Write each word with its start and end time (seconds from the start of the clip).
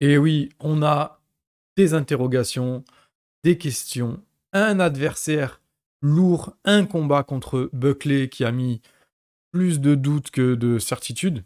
Et 0.00 0.18
oui, 0.18 0.50
on 0.60 0.82
a 0.82 1.20
des 1.76 1.94
interrogations, 1.94 2.84
des 3.44 3.58
questions, 3.58 4.22
un 4.52 4.80
adversaire 4.80 5.60
lourd, 6.02 6.56
un 6.64 6.84
combat 6.84 7.22
contre 7.22 7.70
Buckley 7.72 8.28
qui 8.28 8.44
a 8.44 8.52
mis 8.52 8.80
plus 9.52 9.80
de 9.80 9.94
doutes 9.94 10.30
que 10.30 10.54
de 10.54 10.78
certitudes. 10.78 11.44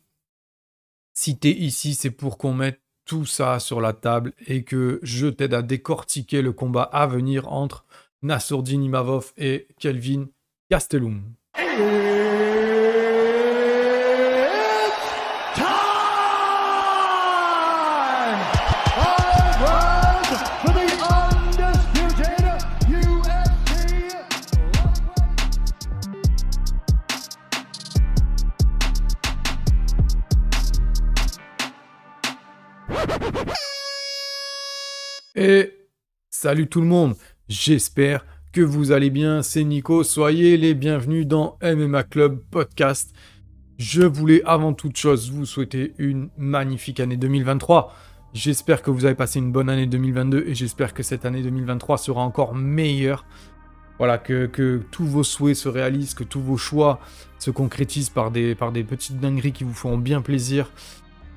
T'es 1.41 1.51
ici, 1.51 1.95
c'est 1.95 2.11
pour 2.11 2.39
qu'on 2.39 2.55
mette 2.55 2.81
tout 3.05 3.27
ça 3.27 3.61
sur 3.61 3.81
la 3.81 3.93
table 3.93 4.33
et 4.47 4.65
que 4.65 5.01
je 5.03 5.27
t'aide 5.27 5.55
à 5.55 5.63
décortiquer 5.63 6.43
le 6.43 6.53
combat 6.53 6.83
à 6.83 7.07
venir 7.07 7.53
entre 7.53 7.85
Nassourdine 8.23 8.85
Imavov 8.85 9.33
et 9.37 9.69
Kelvin 9.79 10.29
Gastelum. 10.71 11.23
Et 35.43 35.73
salut 36.29 36.67
tout 36.67 36.83
le 36.83 36.87
monde, 36.87 37.15
j'espère 37.49 38.27
que 38.53 38.61
vous 38.61 38.93
allez 38.93 39.09
bien, 39.09 39.41
c'est 39.41 39.65
Nico, 39.65 40.05
soyez 40.05 40.59
les 40.59 40.75
bienvenus 40.75 41.27
dans 41.27 41.57
MMA 41.63 42.03
Club 42.03 42.43
Podcast. 42.51 43.15
Je 43.79 44.03
voulais 44.03 44.43
avant 44.45 44.75
toute 44.75 44.99
chose 44.99 45.31
vous 45.31 45.47
souhaiter 45.47 45.95
une 45.97 46.29
magnifique 46.37 47.01
année 47.01 47.17
2023. 47.17 47.91
J'espère 48.35 48.83
que 48.83 48.91
vous 48.91 49.07
avez 49.07 49.15
passé 49.15 49.39
une 49.39 49.51
bonne 49.51 49.71
année 49.71 49.87
2022 49.87 50.45
et 50.47 50.55
j'espère 50.55 50.93
que 50.93 51.03
cette 51.03 51.25
année 51.25 51.41
2023 51.41 51.97
sera 51.97 52.21
encore 52.21 52.55
meilleure. 52.55 53.25
Voilà, 53.97 54.19
que, 54.19 54.83
tous 54.91 55.07
vos 55.07 55.25
souhaits 55.25 55.57
se 55.57 55.71
réalisent, 55.71 56.13
que 56.13 56.25
tous 56.25 56.43
vos 56.43 56.59
choix 56.59 57.01
se 57.39 57.51
concrétisent 57.51 58.11
par 58.11 58.31
des, 58.31 58.55
par 58.55 58.73
des 58.73 58.85
petites 58.85 59.19
dingueries 59.19 59.53
qui 59.53 59.65
vous 59.65 59.73
feront 59.73 59.97
bien 59.97 60.21
plaisir 60.21 60.71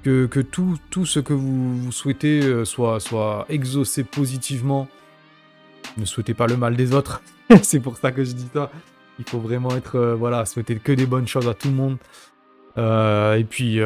que, 0.03 0.41
tout, 0.41 1.05
ce 1.05 1.19
que 1.19 1.33
vous, 1.33 1.91
souhaitez 1.91 2.41
euh, 2.43 2.65
soit, 2.65 2.99
soit 2.99 3.45
exaucé 3.49 4.03
positivement. 4.03 4.87
Ne 5.97 6.05
souhaitez 6.05 6.33
pas 6.33 6.47
le 6.47 6.57
mal 6.57 6.75
des 6.75 6.93
autres. 6.93 7.21
c'est 7.61 7.79
pour 7.79 7.97
ça 7.97 8.11
que 8.11 8.23
je 8.23 8.33
dis 8.33 8.47
ça. 8.53 8.69
Il 9.19 9.25
faut 9.25 9.39
vraiment 9.39 9.75
être, 9.75 9.95
euh, 9.95 10.15
voilà, 10.15 10.45
souhaiter 10.45 10.75
que 10.75 10.91
des 10.91 11.05
bonnes 11.05 11.27
choses 11.27 11.47
à 11.47 11.53
tout 11.53 11.69
le 11.69 11.75
monde. 11.75 11.97
Euh, 12.77 13.35
et 13.35 13.43
puis, 13.43 13.79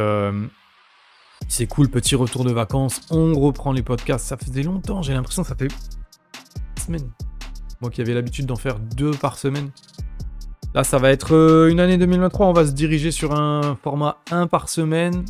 c'est 1.47 1.67
cool, 1.67 1.89
petit 1.89 2.15
retour 2.15 2.43
de 2.43 2.51
vacances. 2.51 3.01
On 3.11 3.33
reprend 3.33 3.71
les 3.71 3.83
podcasts. 3.83 4.25
Ça 4.25 4.37
faisait 4.37 4.63
longtemps, 4.63 5.01
j'ai 5.01 5.13
l'impression 5.13 5.43
que 5.43 5.49
ça 5.49 5.55
fait 5.55 5.71
semaine. 6.83 7.09
Moi 7.81 7.91
qui 7.91 8.01
avais 8.01 8.13
l'habitude 8.13 8.47
d'en 8.47 8.55
faire 8.55 8.79
deux 8.79 9.11
par 9.11 9.37
semaine. 9.37 9.69
Là, 10.73 10.83
ça 10.83 10.97
va 10.97 11.11
être 11.11 11.67
une 11.69 11.79
année 11.79 11.97
2023. 11.97 12.47
On 12.47 12.53
va 12.53 12.65
se 12.65 12.71
diriger 12.71 13.11
sur 13.11 13.33
un 13.33 13.77
format 13.83 14.17
1 14.31 14.47
par 14.47 14.67
semaine 14.69 15.23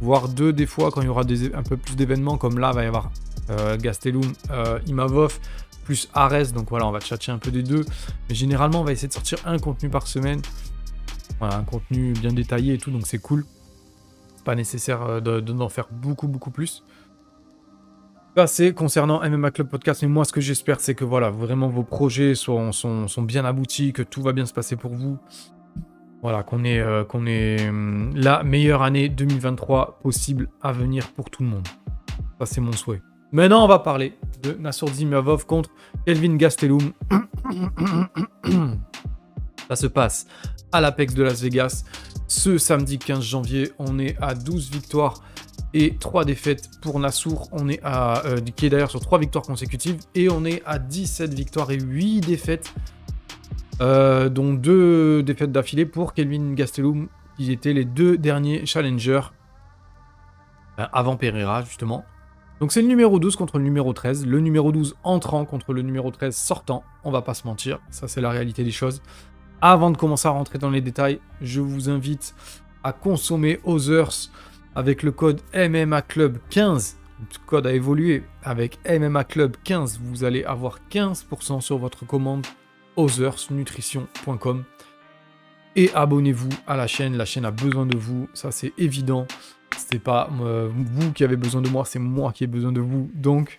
voire 0.00 0.28
deux 0.28 0.52
des 0.52 0.66
fois 0.66 0.90
quand 0.90 1.00
il 1.00 1.06
y 1.06 1.08
aura 1.08 1.22
un 1.22 1.62
peu 1.62 1.76
plus 1.76 1.96
d'événements, 1.96 2.36
comme 2.36 2.58
là, 2.58 2.70
il 2.72 2.76
va 2.76 2.84
y 2.84 2.86
avoir 2.86 3.10
euh, 3.50 3.76
Gastelum, 3.76 4.32
euh, 4.50 4.78
Imavov, 4.86 5.38
plus 5.84 6.08
Ares, 6.14 6.52
donc 6.52 6.70
voilà, 6.70 6.86
on 6.86 6.92
va 6.92 7.00
chercher 7.00 7.32
un 7.32 7.38
peu 7.38 7.50
des 7.50 7.62
deux. 7.62 7.84
Mais 8.28 8.34
généralement, 8.34 8.80
on 8.80 8.84
va 8.84 8.92
essayer 8.92 9.08
de 9.08 9.12
sortir 9.12 9.38
un 9.44 9.58
contenu 9.58 9.88
par 9.88 10.06
semaine. 10.06 10.40
Voilà, 11.38 11.56
un 11.56 11.64
contenu 11.64 12.12
bien 12.12 12.32
détaillé 12.32 12.74
et 12.74 12.78
tout, 12.78 12.90
donc 12.90 13.06
c'est 13.06 13.18
cool. 13.18 13.44
Pas 14.44 14.54
nécessaire 14.54 15.02
euh, 15.02 15.20
d'en 15.20 15.68
faire 15.68 15.88
beaucoup, 15.90 16.28
beaucoup 16.28 16.50
plus. 16.50 16.84
Ça, 18.36 18.48
c'est 18.48 18.74
concernant 18.74 19.20
MMA 19.28 19.52
Club 19.52 19.68
Podcast. 19.68 20.02
Mais 20.02 20.08
moi, 20.08 20.24
ce 20.24 20.32
que 20.32 20.40
j'espère, 20.40 20.80
c'est 20.80 20.96
que 20.96 21.04
voilà, 21.04 21.30
vraiment 21.30 21.68
vos 21.68 21.84
projets 21.84 22.34
sont, 22.34 22.72
bien 23.18 23.44
aboutis, 23.44 23.92
que 23.92 24.02
tout 24.02 24.22
va 24.22 24.32
bien 24.32 24.44
se 24.44 24.52
passer 24.52 24.74
pour 24.74 24.92
vous. 24.92 25.18
Voilà, 26.24 26.42
qu'on 26.42 26.64
ait, 26.64 26.80
euh, 26.80 27.04
hum, 27.68 28.10
la 28.14 28.42
meilleure 28.44 28.80
année 28.80 29.10
2023 29.10 29.98
possible 30.02 30.48
à 30.62 30.72
venir 30.72 31.12
pour 31.12 31.28
tout 31.28 31.42
le 31.42 31.50
monde. 31.50 31.68
Ça, 32.38 32.46
c'est 32.46 32.62
mon 32.62 32.72
souhait. 32.72 33.02
Maintenant, 33.30 33.62
on 33.62 33.68
va 33.68 33.78
parler 33.78 34.16
de 34.42 34.54
Nassour 34.54 34.88
Mavov 35.04 35.44
contre 35.44 35.68
Kelvin 36.06 36.36
Gastelum. 36.36 36.92
Ça 39.68 39.76
se 39.76 39.86
passe 39.86 40.26
à 40.72 40.80
l'Apex 40.80 41.12
de 41.12 41.22
Las 41.22 41.42
Vegas. 41.42 41.84
Ce 42.26 42.56
samedi 42.56 42.98
15 42.98 43.22
janvier, 43.22 43.72
on 43.78 43.98
est 43.98 44.16
à 44.22 44.34
12 44.34 44.70
victoires 44.70 45.22
et 45.74 45.98
3 45.98 46.24
défaites 46.24 46.70
pour 46.80 46.98
Nassour. 47.00 47.50
On 47.52 47.68
est 47.68 47.80
à, 47.82 48.24
euh, 48.24 48.40
qui 48.40 48.64
est 48.64 48.70
d'ailleurs 48.70 48.90
sur 48.90 49.00
3 49.00 49.18
victoires 49.18 49.44
consécutives. 49.44 49.98
Et 50.14 50.30
on 50.30 50.46
est 50.46 50.62
à 50.64 50.78
17 50.78 51.34
victoires 51.34 51.70
et 51.70 51.78
8 51.78 52.22
défaites 52.22 52.72
euh, 53.80 54.28
dont 54.28 54.52
deux 54.52 55.22
défaites 55.22 55.52
d'affilée 55.52 55.86
pour 55.86 56.14
Kelvin 56.14 56.54
Gastelum, 56.54 57.08
qui 57.36 57.52
étaient 57.52 57.72
les 57.72 57.84
deux 57.84 58.16
derniers 58.16 58.66
challengers 58.66 59.22
euh, 60.78 60.86
avant 60.92 61.16
Pereira, 61.16 61.62
justement. 61.62 62.04
Donc 62.60 62.72
c'est 62.72 62.82
le 62.82 62.88
numéro 62.88 63.18
12 63.18 63.36
contre 63.36 63.58
le 63.58 63.64
numéro 63.64 63.92
13, 63.92 64.26
le 64.26 64.40
numéro 64.40 64.70
12 64.70 64.96
entrant 65.02 65.44
contre 65.44 65.72
le 65.72 65.82
numéro 65.82 66.10
13 66.10 66.34
sortant, 66.34 66.84
on 67.02 67.10
va 67.10 67.20
pas 67.20 67.34
se 67.34 67.46
mentir, 67.46 67.80
ça 67.90 68.06
c'est 68.06 68.20
la 68.20 68.30
réalité 68.30 68.62
des 68.62 68.70
choses. 68.70 69.02
Avant 69.60 69.90
de 69.90 69.96
commencer 69.96 70.28
à 70.28 70.30
rentrer 70.30 70.58
dans 70.58 70.70
les 70.70 70.80
détails, 70.80 71.20
je 71.40 71.60
vous 71.60 71.88
invite 71.88 72.34
à 72.84 72.92
consommer 72.92 73.58
Others 73.64 74.30
avec 74.74 75.02
le 75.02 75.10
code 75.10 75.40
MMA 75.54 76.02
Club 76.02 76.38
15. 76.50 76.96
Le 77.20 77.46
code 77.46 77.66
a 77.66 77.72
évolué. 77.72 78.24
Avec 78.42 78.78
MMA 78.86 79.24
Club 79.24 79.56
15, 79.64 80.00
vous 80.02 80.24
allez 80.24 80.44
avoir 80.44 80.80
15% 80.90 81.60
sur 81.60 81.78
votre 81.78 82.06
commande 82.06 82.46
othersnutrition.com. 82.96 84.64
Et 85.76 85.90
abonnez-vous 85.92 86.50
à 86.66 86.76
la 86.76 86.86
chaîne, 86.86 87.16
la 87.16 87.24
chaîne 87.24 87.44
a 87.44 87.50
besoin 87.50 87.86
de 87.86 87.96
vous, 87.96 88.28
ça 88.32 88.50
c'est 88.52 88.72
évident. 88.78 89.26
C'est 89.76 89.98
pas 89.98 90.30
euh, 90.40 90.70
vous 90.72 91.12
qui 91.12 91.24
avez 91.24 91.36
besoin 91.36 91.62
de 91.62 91.68
moi, 91.68 91.84
c'est 91.84 91.98
moi 91.98 92.32
qui 92.32 92.44
ai 92.44 92.46
besoin 92.46 92.70
de 92.70 92.80
vous. 92.80 93.10
Donc 93.14 93.58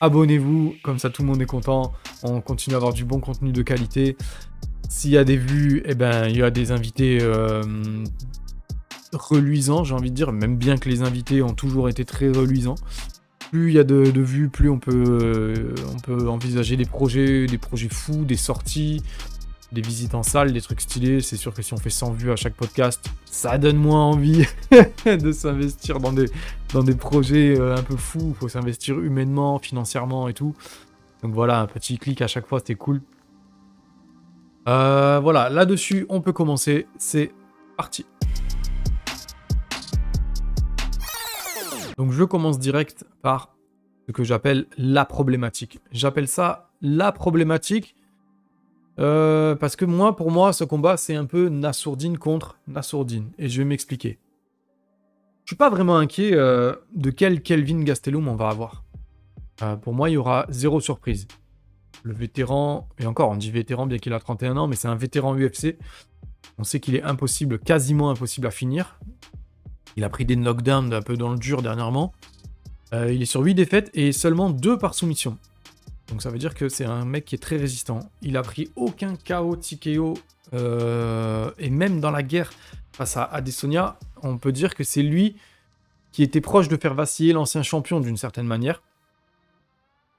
abonnez-vous, 0.00 0.74
comme 0.82 0.98
ça 0.98 1.08
tout 1.08 1.22
le 1.22 1.28
monde 1.28 1.40
est 1.40 1.46
content. 1.46 1.92
On 2.22 2.42
continue 2.42 2.74
à 2.74 2.76
avoir 2.76 2.92
du 2.92 3.04
bon 3.04 3.20
contenu 3.20 3.52
de 3.52 3.62
qualité. 3.62 4.16
S'il 4.90 5.10
y 5.10 5.18
a 5.18 5.24
des 5.24 5.38
vues, 5.38 5.82
eh 5.86 5.94
ben, 5.94 6.28
il 6.28 6.36
y 6.36 6.42
a 6.42 6.50
des 6.50 6.70
invités 6.70 7.18
euh, 7.22 7.62
reluisants, 9.14 9.84
j'ai 9.84 9.94
envie 9.94 10.10
de 10.10 10.14
dire, 10.14 10.32
même 10.32 10.56
bien 10.56 10.76
que 10.76 10.90
les 10.90 11.02
invités 11.02 11.42
ont 11.42 11.54
toujours 11.54 11.88
été 11.88 12.04
très 12.04 12.28
reluisants 12.28 12.76
plus 13.50 13.70
il 13.70 13.74
y 13.74 13.78
a 13.78 13.84
de, 13.84 14.20
vues, 14.20 14.48
plus 14.48 14.68
on 14.68 14.78
peut, 14.78 15.04
euh, 15.06 15.74
on 15.94 15.98
peut 15.98 16.28
envisager 16.28 16.76
des 16.76 16.84
projets, 16.84 17.46
des 17.46 17.58
projets 17.58 17.88
fous, 17.88 18.24
des 18.24 18.36
sorties, 18.36 19.02
des 19.72 19.80
visites 19.80 20.14
en 20.14 20.22
salle, 20.22 20.52
des 20.52 20.60
trucs 20.60 20.80
stylés. 20.80 21.20
C'est 21.20 21.36
sûr 21.36 21.52
que 21.52 21.62
si 21.62 21.74
on 21.74 21.76
fait 21.76 21.90
100 21.90 22.12
vues 22.12 22.30
à 22.30 22.36
chaque 22.36 22.54
podcast, 22.54 23.10
ça 23.24 23.58
donne 23.58 23.76
moins 23.76 24.04
envie 24.04 24.46
de 25.06 25.32
s'investir 25.32 26.00
dans 26.00 26.12
des, 26.12 26.26
dans 26.72 26.82
des 26.82 26.94
projets 26.94 27.58
euh, 27.58 27.76
un 27.76 27.82
peu 27.82 27.96
fous. 27.96 28.30
Il 28.30 28.34
faut 28.34 28.48
s'investir 28.48 28.98
humainement, 29.00 29.58
financièrement 29.58 30.28
et 30.28 30.34
tout. 30.34 30.54
Donc 31.22 31.34
voilà, 31.34 31.60
un 31.60 31.66
petit 31.66 31.98
clic 31.98 32.22
à 32.22 32.26
chaque 32.26 32.46
fois, 32.46 32.58
c'était 32.60 32.74
cool. 32.74 33.02
Euh, 34.68 35.20
voilà, 35.22 35.50
là-dessus, 35.50 36.06
on 36.08 36.20
peut 36.20 36.32
commencer. 36.32 36.86
C'est 36.98 37.32
parti. 37.76 38.06
Donc 41.96 42.12
je 42.12 42.24
commence 42.24 42.58
direct 42.58 43.04
par 43.22 43.56
ce 44.06 44.12
que 44.12 44.24
j'appelle 44.24 44.66
la 44.76 45.04
problématique. 45.04 45.80
J'appelle 45.92 46.28
ça 46.28 46.70
la 46.80 47.12
problématique 47.12 47.96
euh, 48.98 49.56
parce 49.56 49.76
que 49.76 49.84
moi, 49.84 50.16
pour 50.16 50.30
moi, 50.30 50.52
ce 50.52 50.64
combat, 50.64 50.96
c'est 50.96 51.14
un 51.14 51.26
peu 51.26 51.48
Nassourdine 51.48 52.18
contre 52.18 52.58
Nassourdine. 52.68 53.30
Et 53.38 53.48
je 53.48 53.58
vais 53.58 53.64
m'expliquer. 53.64 54.18
Je 55.44 55.50
suis 55.50 55.56
pas 55.56 55.68
vraiment 55.68 55.96
inquiet 55.96 56.32
euh, 56.34 56.74
de 56.94 57.10
quel 57.10 57.42
Kelvin 57.42 57.82
Gastelum 57.82 58.28
on 58.28 58.36
va 58.36 58.48
avoir. 58.48 58.84
Euh, 59.62 59.76
pour 59.76 59.94
moi, 59.94 60.10
il 60.10 60.14
y 60.14 60.16
aura 60.16 60.46
zéro 60.48 60.80
surprise. 60.80 61.26
Le 62.02 62.12
vétéran, 62.12 62.88
et 62.98 63.06
encore, 63.06 63.30
on 63.30 63.36
dit 63.36 63.50
vétéran 63.50 63.86
bien 63.86 63.98
qu'il 63.98 64.12
a 64.12 64.20
31 64.20 64.56
ans, 64.56 64.66
mais 64.66 64.76
c'est 64.76 64.88
un 64.88 64.94
vétéran 64.94 65.34
UFC. 65.36 65.76
On 66.58 66.64
sait 66.64 66.80
qu'il 66.80 66.94
est 66.94 67.02
impossible, 67.02 67.58
quasiment 67.58 68.10
impossible 68.10 68.46
à 68.46 68.50
finir. 68.50 68.98
Il 69.96 70.04
a 70.04 70.08
pris 70.08 70.24
des 70.24 70.36
knockdowns 70.36 70.92
un 70.92 71.02
peu 71.02 71.16
dans 71.16 71.30
le 71.30 71.38
dur 71.38 71.62
dernièrement. 71.62 72.12
Euh, 72.92 73.12
il 73.12 73.22
est 73.22 73.26
sur 73.26 73.40
8 73.40 73.54
défaites 73.54 73.90
et 73.94 74.12
seulement 74.12 74.50
2 74.50 74.78
par 74.78 74.94
soumission. 74.94 75.38
Donc 76.08 76.22
ça 76.22 76.30
veut 76.30 76.38
dire 76.38 76.54
que 76.54 76.68
c'est 76.68 76.84
un 76.84 77.04
mec 77.04 77.24
qui 77.24 77.34
est 77.34 77.38
très 77.38 77.56
résistant. 77.56 78.00
Il 78.22 78.36
a 78.36 78.42
pris 78.42 78.70
aucun 78.76 79.14
KO 79.16 79.56
TKO. 79.56 80.14
Euh, 80.52 81.50
et 81.58 81.70
même 81.70 82.00
dans 82.00 82.10
la 82.10 82.22
guerre 82.22 82.52
face 82.92 83.16
à 83.16 83.24
Adesanya, 83.24 83.98
on 84.22 84.38
peut 84.38 84.52
dire 84.52 84.74
que 84.74 84.84
c'est 84.84 85.02
lui 85.02 85.36
qui 86.12 86.22
était 86.22 86.40
proche 86.40 86.68
de 86.68 86.76
faire 86.76 86.94
vaciller 86.94 87.32
l'ancien 87.32 87.62
champion 87.62 88.00
d'une 88.00 88.16
certaine 88.16 88.46
manière. 88.46 88.82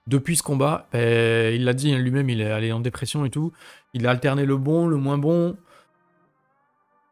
Depuis 0.08 0.36
ce 0.36 0.44
combat, 0.44 0.88
ben, 0.92 1.54
il 1.56 1.64
l'a 1.64 1.74
dit 1.74 1.94
hein, 1.94 1.98
lui-même, 1.98 2.30
il 2.30 2.42
est 2.42 2.52
allé 2.52 2.72
en 2.72 2.80
dépression 2.80 3.26
et 3.26 3.30
tout. 3.30 3.54
Il 3.94 4.06
a 4.06 4.12
alterné 4.12 4.46
le 4.46 4.58
bon, 4.58 4.88
le 4.88 4.98
moins 4.98 5.18
bon 5.18 5.56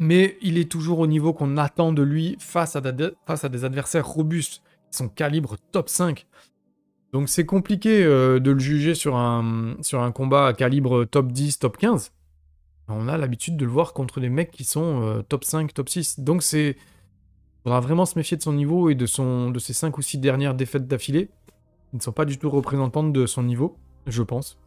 mais 0.04 0.38
il 0.42 0.58
est 0.58 0.70
toujours 0.70 1.00
au 1.00 1.08
niveau 1.08 1.32
qu'on 1.32 1.56
attend 1.56 1.94
de 1.94 2.04
lui 2.04 2.36
face 2.38 2.76
à, 2.76 2.82
des 2.82 3.66
adversaires 3.66 4.06
robustes 4.06 4.62
son 4.92 5.08
calibre 5.08 5.56
top 5.72 5.88
5. 5.90 6.28
Donc 7.14 7.30
c'est 7.30 7.46
compliqué 7.46 8.04
euh, 8.04 8.40
de 8.40 8.52
le 8.52 8.60
juger 8.60 8.96
sur 8.96 9.16
un, 9.16 9.78
combat 10.14 10.48
à 10.48 10.54
calibre 10.54 11.06
top 11.06 11.32
10, 11.32 11.60
top 11.60 11.78
15. 11.78 12.12
On 12.90 13.08
a 13.08 13.18
l'habitude 13.18 13.56
de 13.56 13.64
le 13.64 13.72
voir 13.72 13.94
contre 13.94 14.20
des 14.20 14.30
mecs 14.30 14.52
qui 14.52 14.66
sont 14.66 15.02
euh, 15.04 15.22
top 15.22 15.46
5, 15.46 15.74
top 15.74 15.90
6. 15.90 16.20
Donc 16.20 16.44
c'est... 16.44 16.76
Il 16.76 17.64
faudra 17.64 17.80
vraiment 17.80 18.06
se 18.06 18.20
méfier 18.20 18.36
de 18.36 18.44
son 18.44 18.52
niveau 18.52 18.90
et 18.90 18.96
de, 18.96 19.06
de 19.52 19.60
ses 19.60 19.72
5 19.72 19.98
ou 19.98 20.02
6 20.02 20.18
dernières 20.18 20.54
défaites 20.54 20.86
d'affilée. 20.86 21.30
Ils 21.94 21.98
ne 21.98 22.02
sont 22.02 22.12
pas 22.12 22.26
du 22.26 22.38
tout 22.38 22.50
représentantes 22.50 23.14
de 23.14 23.26
son 23.26 23.44
niveau, 23.44 23.78
je 24.06 24.22
pense. 24.22 24.58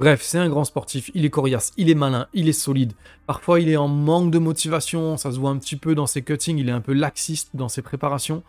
Bref, 0.00 0.22
c'est 0.22 0.38
un 0.38 0.48
grand 0.48 0.64
sportif, 0.64 1.10
il 1.14 1.24
est 1.24 1.30
coriace, 1.30 1.72
il 1.76 1.88
est 1.88 1.94
malin, 1.94 2.26
il 2.32 2.48
est 2.48 2.52
solide. 2.52 2.92
Parfois, 3.26 3.60
il 3.60 3.68
est 3.68 3.76
en 3.76 3.88
manque 3.88 4.30
de 4.30 4.38
motivation, 4.38 5.16
ça 5.16 5.30
se 5.30 5.38
voit 5.38 5.50
un 5.50 5.58
petit 5.58 5.76
peu 5.76 5.94
dans 5.94 6.06
ses 6.06 6.22
cuttings, 6.22 6.58
il 6.58 6.68
est 6.68 6.72
un 6.72 6.80
peu 6.80 6.92
laxiste 6.92 7.50
dans 7.54 7.68
ses 7.68 7.82
préparations. 7.82 8.42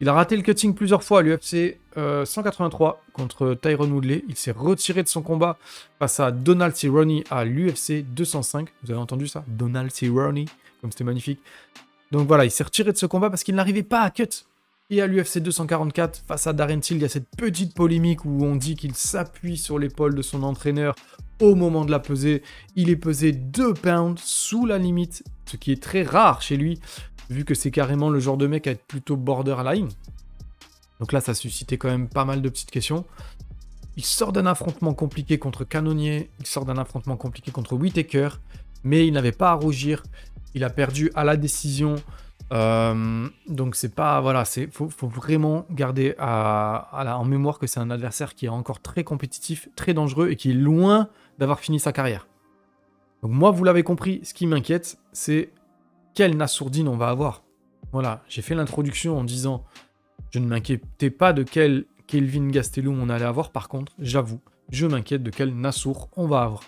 Il 0.00 0.08
a 0.08 0.14
raté 0.14 0.34
le 0.34 0.42
cutting 0.42 0.74
plusieurs 0.74 1.02
fois 1.02 1.18
à 1.18 1.22
l'UFC 1.22 1.76
183 1.94 2.88
euh, 2.88 3.12
contre 3.12 3.54
Tyrone 3.54 3.92
Woodley. 3.92 4.24
Il 4.28 4.36
s'est 4.36 4.50
retiré 4.50 5.02
de 5.02 5.08
son 5.08 5.20
combat 5.20 5.58
face 5.98 6.20
à 6.20 6.30
Donald 6.30 6.74
Cerrone 6.74 7.22
à 7.30 7.44
l'UFC 7.44 8.02
205. 8.02 8.68
Vous 8.82 8.90
avez 8.90 9.00
entendu 9.00 9.28
ça? 9.28 9.44
Donald 9.46 9.90
Cerrone, 9.90 10.46
comme 10.80 10.90
c'était 10.90 11.04
magnifique. 11.04 11.40
Donc 12.12 12.26
voilà, 12.26 12.46
il 12.46 12.50
s'est 12.50 12.64
retiré 12.64 12.92
de 12.92 12.96
ce 12.96 13.04
combat 13.04 13.28
parce 13.28 13.44
qu'il 13.44 13.54
n'arrivait 13.54 13.82
pas 13.82 14.00
à 14.00 14.10
cut. 14.10 14.46
Et 14.92 15.00
à 15.00 15.06
l'UFC 15.06 15.38
244, 15.38 16.24
face 16.26 16.48
à 16.48 16.52
Darren 16.52 16.80
Till, 16.80 16.96
il 16.96 17.02
y 17.02 17.04
a 17.04 17.08
cette 17.08 17.28
petite 17.36 17.74
polémique 17.74 18.24
où 18.24 18.44
on 18.44 18.56
dit 18.56 18.74
qu'il 18.74 18.94
s'appuie 18.94 19.56
sur 19.56 19.78
l'épaule 19.78 20.16
de 20.16 20.22
son 20.22 20.42
entraîneur 20.42 20.96
au 21.40 21.54
moment 21.54 21.84
de 21.84 21.92
la 21.92 22.00
peser. 22.00 22.42
Il 22.74 22.90
est 22.90 22.96
pesé 22.96 23.30
2 23.30 23.72
pounds 23.74 24.20
sous 24.20 24.66
la 24.66 24.78
limite, 24.78 25.22
ce 25.46 25.56
qui 25.56 25.70
est 25.70 25.80
très 25.80 26.02
rare 26.02 26.42
chez 26.42 26.56
lui 26.56 26.80
vu 27.30 27.44
que 27.44 27.54
c'est 27.54 27.70
carrément 27.70 28.10
le 28.10 28.18
genre 28.18 28.36
de 28.36 28.48
mec 28.48 28.66
à 28.66 28.72
être 28.72 28.84
plutôt 28.84 29.16
borderline. 29.16 29.88
Donc 30.98 31.12
là, 31.12 31.20
ça 31.20 31.30
a 31.30 31.34
suscité 31.34 31.78
quand 31.78 31.88
même 31.88 32.08
pas 32.08 32.24
mal 32.24 32.42
de 32.42 32.48
petites 32.48 32.72
questions. 32.72 33.04
Il 33.96 34.04
sort 34.04 34.32
d'un 34.32 34.46
affrontement 34.46 34.92
compliqué 34.92 35.38
contre 35.38 35.64
Canonnier, 35.64 36.30
il 36.40 36.46
sort 36.46 36.64
d'un 36.64 36.76
affrontement 36.76 37.16
compliqué 37.16 37.52
contre 37.52 37.74
Whitaker, 37.74 38.30
mais 38.82 39.06
il 39.06 39.12
n'avait 39.12 39.32
pas 39.32 39.50
à 39.50 39.54
rougir. 39.54 40.02
Il 40.54 40.64
a 40.64 40.70
perdu 40.70 41.12
à 41.14 41.22
la 41.22 41.36
décision. 41.36 41.94
Euh, 42.52 43.28
donc 43.48 43.76
c'est 43.76 43.94
pas 43.94 44.20
voilà, 44.20 44.44
c'est 44.44 44.68
faut, 44.72 44.88
vraiment 45.08 45.66
garder 45.70 46.14
en 46.18 47.24
mémoire 47.24 47.58
que 47.58 47.66
c'est 47.66 47.80
un 47.80 47.90
adversaire 47.90 48.34
qui 48.34 48.46
est 48.46 48.50
encore 48.50 48.80
très 48.80 49.04
compétitif, 49.04 49.68
très 49.76 49.94
dangereux 49.94 50.30
et 50.30 50.36
qui 50.36 50.50
est 50.50 50.54
loin 50.54 51.08
d'avoir 51.38 51.60
fini 51.60 51.78
sa 51.78 51.92
carrière. 51.92 52.26
Donc 53.22 53.32
moi, 53.32 53.50
vous 53.50 53.64
l'avez 53.64 53.82
compris, 53.82 54.20
ce 54.24 54.34
qui 54.34 54.46
m'inquiète, 54.46 54.98
c'est 55.12 55.52
quelle 56.14 56.36
Nassourdine 56.36 56.88
on 56.88 56.96
va 56.96 57.08
avoir. 57.08 57.42
Voilà, 57.92 58.22
j'ai 58.28 58.42
fait 58.42 58.54
l'introduction 58.54 59.18
en 59.18 59.24
disant 59.24 59.64
je 60.30 60.38
ne 60.38 60.46
m'inquiétais 60.46 61.10
pas 61.10 61.32
de 61.32 61.42
quel 61.42 61.84
Kelvin 62.06 62.48
Gastelum 62.48 63.00
on 63.00 63.08
allait 63.08 63.24
avoir, 63.24 63.50
par 63.50 63.68
contre, 63.68 63.92
j'avoue, 63.98 64.40
je 64.70 64.86
m'inquiète 64.86 65.22
de 65.22 65.30
quel 65.30 65.54
Nassour 65.54 66.08
on 66.16 66.26
va 66.26 66.42
avoir. 66.42 66.64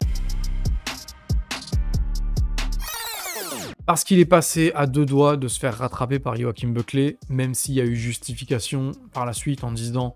Parce 3.87 4.05
qu'il 4.05 4.19
est 4.19 4.25
passé 4.25 4.73
à 4.75 4.87
deux 4.87 5.05
doigts 5.05 5.37
de 5.37 5.49
se 5.49 5.58
faire 5.58 5.76
rattraper 5.76 6.19
par 6.19 6.37
Joachim 6.37 6.69
Buckley, 6.69 7.19
même 7.29 7.55
s'il 7.55 7.75
y 7.75 7.81
a 7.81 7.84
eu 7.84 7.96
justification 7.96 8.93
par 9.12 9.26
la 9.26 9.32
suite 9.32 9.64
en 9.64 9.73
disant 9.73 10.14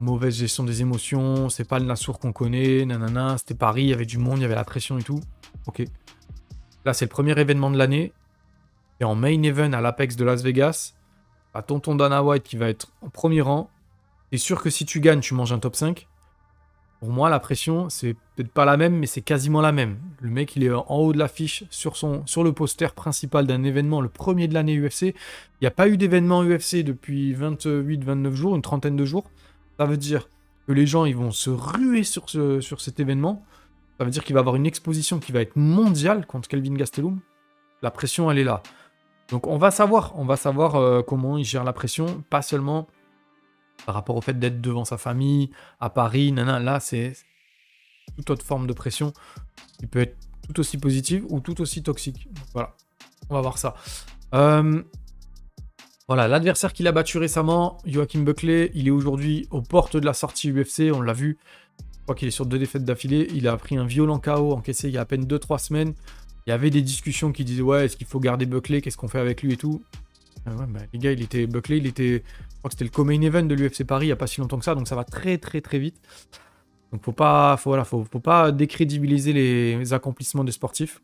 mauvaise 0.00 0.36
gestion 0.36 0.64
des 0.64 0.82
émotions, 0.82 1.48
c'est 1.48 1.68
pas 1.68 1.78
le 1.78 1.84
Nassour 1.84 2.18
qu'on 2.18 2.32
connaît, 2.32 2.84
nanana, 2.84 3.38
c'était 3.38 3.54
Paris, 3.54 3.84
il 3.84 3.88
y 3.90 3.92
avait 3.92 4.04
du 4.04 4.18
monde, 4.18 4.38
il 4.38 4.42
y 4.42 4.44
avait 4.44 4.56
la 4.56 4.64
pression 4.64 4.98
et 4.98 5.02
tout. 5.02 5.20
Ok. 5.66 5.84
Là, 6.84 6.92
c'est 6.92 7.04
le 7.04 7.10
premier 7.10 7.38
événement 7.38 7.70
de 7.70 7.78
l'année 7.78 8.12
en 9.04 9.14
main 9.14 9.42
event 9.42 9.72
à 9.72 9.80
l'Apex 9.80 10.16
de 10.16 10.24
Las 10.24 10.42
Vegas, 10.42 10.94
à 11.54 11.62
tonton 11.62 11.94
Dana 11.94 12.22
White 12.22 12.44
qui 12.44 12.56
va 12.56 12.68
être 12.68 12.92
en 13.02 13.08
premier 13.08 13.40
rang. 13.40 13.70
C'est 14.30 14.38
sûr 14.38 14.62
que 14.62 14.70
si 14.70 14.84
tu 14.86 15.00
gagnes, 15.00 15.20
tu 15.20 15.34
manges 15.34 15.52
un 15.52 15.58
top 15.58 15.76
5. 15.76 16.08
Pour 17.02 17.10
moi, 17.10 17.28
la 17.28 17.40
pression, 17.40 17.88
c'est 17.88 18.14
peut-être 18.14 18.52
pas 18.52 18.64
la 18.64 18.76
même, 18.76 18.96
mais 18.96 19.06
c'est 19.06 19.22
quasiment 19.22 19.60
la 19.60 19.72
même. 19.72 19.98
Le 20.20 20.30
mec, 20.30 20.54
il 20.54 20.62
est 20.62 20.70
en 20.70 20.84
haut 20.88 21.12
de 21.12 21.18
l'affiche 21.18 21.64
sur, 21.68 21.96
sur 21.96 22.44
le 22.44 22.52
poster 22.52 22.94
principal 22.94 23.44
d'un 23.44 23.64
événement, 23.64 24.00
le 24.00 24.08
premier 24.08 24.46
de 24.46 24.54
l'année 24.54 24.78
UFC. 24.78 25.02
Il 25.02 25.14
n'y 25.62 25.66
a 25.66 25.72
pas 25.72 25.88
eu 25.88 25.96
d'événement 25.96 26.44
UFC 26.44 26.84
depuis 26.84 27.34
28-29 27.34 28.34
jours, 28.34 28.54
une 28.54 28.62
trentaine 28.62 28.94
de 28.94 29.04
jours. 29.04 29.24
Ça 29.80 29.84
veut 29.84 29.96
dire 29.96 30.28
que 30.68 30.72
les 30.72 30.86
gens, 30.86 31.04
ils 31.04 31.16
vont 31.16 31.32
se 31.32 31.50
ruer 31.50 32.04
sur, 32.04 32.30
ce, 32.30 32.60
sur 32.60 32.80
cet 32.80 33.00
événement. 33.00 33.44
Ça 33.98 34.04
veut 34.04 34.12
dire 34.12 34.22
qu'il 34.22 34.34
va 34.34 34.38
avoir 34.40 34.54
une 34.54 34.66
exposition 34.66 35.18
qui 35.18 35.32
va 35.32 35.40
être 35.40 35.56
mondiale 35.56 36.24
contre 36.24 36.48
Kelvin 36.48 36.74
Gastelum. 36.74 37.18
La 37.82 37.90
pression, 37.90 38.30
elle 38.30 38.38
est 38.38 38.44
là. 38.44 38.62
Donc 39.28 39.48
on 39.48 39.58
va 39.58 39.72
savoir, 39.72 40.12
on 40.16 40.24
va 40.24 40.36
savoir 40.36 40.76
euh, 40.76 41.02
comment 41.02 41.36
il 41.36 41.44
gère 41.44 41.64
la 41.64 41.72
pression, 41.72 42.22
pas 42.30 42.42
seulement 42.42 42.86
par 43.86 43.94
rapport 43.94 44.16
au 44.16 44.20
fait 44.20 44.38
d'être 44.38 44.60
devant 44.60 44.84
sa 44.84 44.98
famille, 44.98 45.50
à 45.80 45.90
Paris, 45.90 46.32
nanana, 46.32 46.60
là 46.60 46.80
c'est 46.80 47.14
toute 48.16 48.30
autre 48.30 48.44
forme 48.44 48.66
de 48.66 48.72
pression 48.72 49.12
qui 49.78 49.86
peut 49.86 50.00
être 50.00 50.16
tout 50.46 50.60
aussi 50.60 50.78
positive 50.78 51.24
ou 51.28 51.40
tout 51.40 51.60
aussi 51.60 51.82
toxique. 51.82 52.28
voilà, 52.52 52.74
on 53.30 53.34
va 53.34 53.40
voir 53.40 53.58
ça. 53.58 53.74
Euh, 54.34 54.82
voilà, 56.08 56.28
l'adversaire 56.28 56.72
qu'il 56.72 56.86
a 56.88 56.92
battu 56.92 57.18
récemment, 57.18 57.78
Joachim 57.86 58.20
Buckley, 58.20 58.70
il 58.74 58.88
est 58.88 58.90
aujourd'hui 58.90 59.46
aux 59.50 59.62
portes 59.62 59.96
de 59.96 60.04
la 60.04 60.14
sortie 60.14 60.50
UFC, 60.50 60.92
on 60.92 61.00
l'a 61.00 61.12
vu. 61.12 61.38
Je 61.78 62.04
crois 62.04 62.16
qu'il 62.16 62.26
est 62.26 62.32
sur 62.32 62.46
deux 62.46 62.58
défaites 62.58 62.84
d'affilée. 62.84 63.28
Il 63.32 63.46
a 63.46 63.56
pris 63.56 63.76
un 63.76 63.86
violent 63.86 64.18
KO 64.18 64.52
encaissé 64.52 64.88
il 64.88 64.94
y 64.94 64.98
a 64.98 65.02
à 65.02 65.04
peine 65.04 65.24
2-3 65.24 65.58
semaines. 65.58 65.94
Il 66.46 66.50
y 66.50 66.52
avait 66.52 66.70
des 66.70 66.82
discussions 66.82 67.30
qui 67.30 67.44
disaient 67.44 67.62
ouais, 67.62 67.84
est-ce 67.84 67.96
qu'il 67.96 68.08
faut 68.08 68.18
garder 68.18 68.44
Buckley, 68.44 68.80
qu'est-ce 68.80 68.96
qu'on 68.96 69.06
fait 69.06 69.20
avec 69.20 69.42
lui 69.42 69.52
et 69.52 69.56
tout? 69.56 69.84
Ah 70.46 70.50
bah, 70.66 70.80
les 70.92 70.98
gars, 70.98 71.12
il 71.12 71.22
était 71.22 71.46
Buckley, 71.46 71.78
il 71.78 71.86
était, 71.86 72.22
je 72.24 72.58
crois 72.58 72.68
que 72.68 72.72
c'était 72.72 72.84
le 72.84 72.90
co-main 72.90 73.20
event 73.20 73.44
de 73.44 73.54
l'UFC 73.54 73.84
Paris 73.84 74.06
il 74.06 74.08
n'y 74.08 74.12
a 74.12 74.16
pas 74.16 74.26
si 74.26 74.40
longtemps 74.40 74.58
que 74.58 74.64
ça, 74.64 74.74
donc 74.74 74.88
ça 74.88 74.96
va 74.96 75.04
très 75.04 75.38
très 75.38 75.60
très 75.60 75.78
vite. 75.78 76.00
Donc 76.92 77.04
faut 77.04 77.12
pas, 77.12 77.56
faut, 77.56 77.70
voilà, 77.70 77.84
faut, 77.84 78.04
pas 78.04 78.52
décrédibiliser 78.52 79.32
les 79.32 79.92
accomplissements 79.92 80.44
des 80.44 80.52
sportifs. 80.52 81.00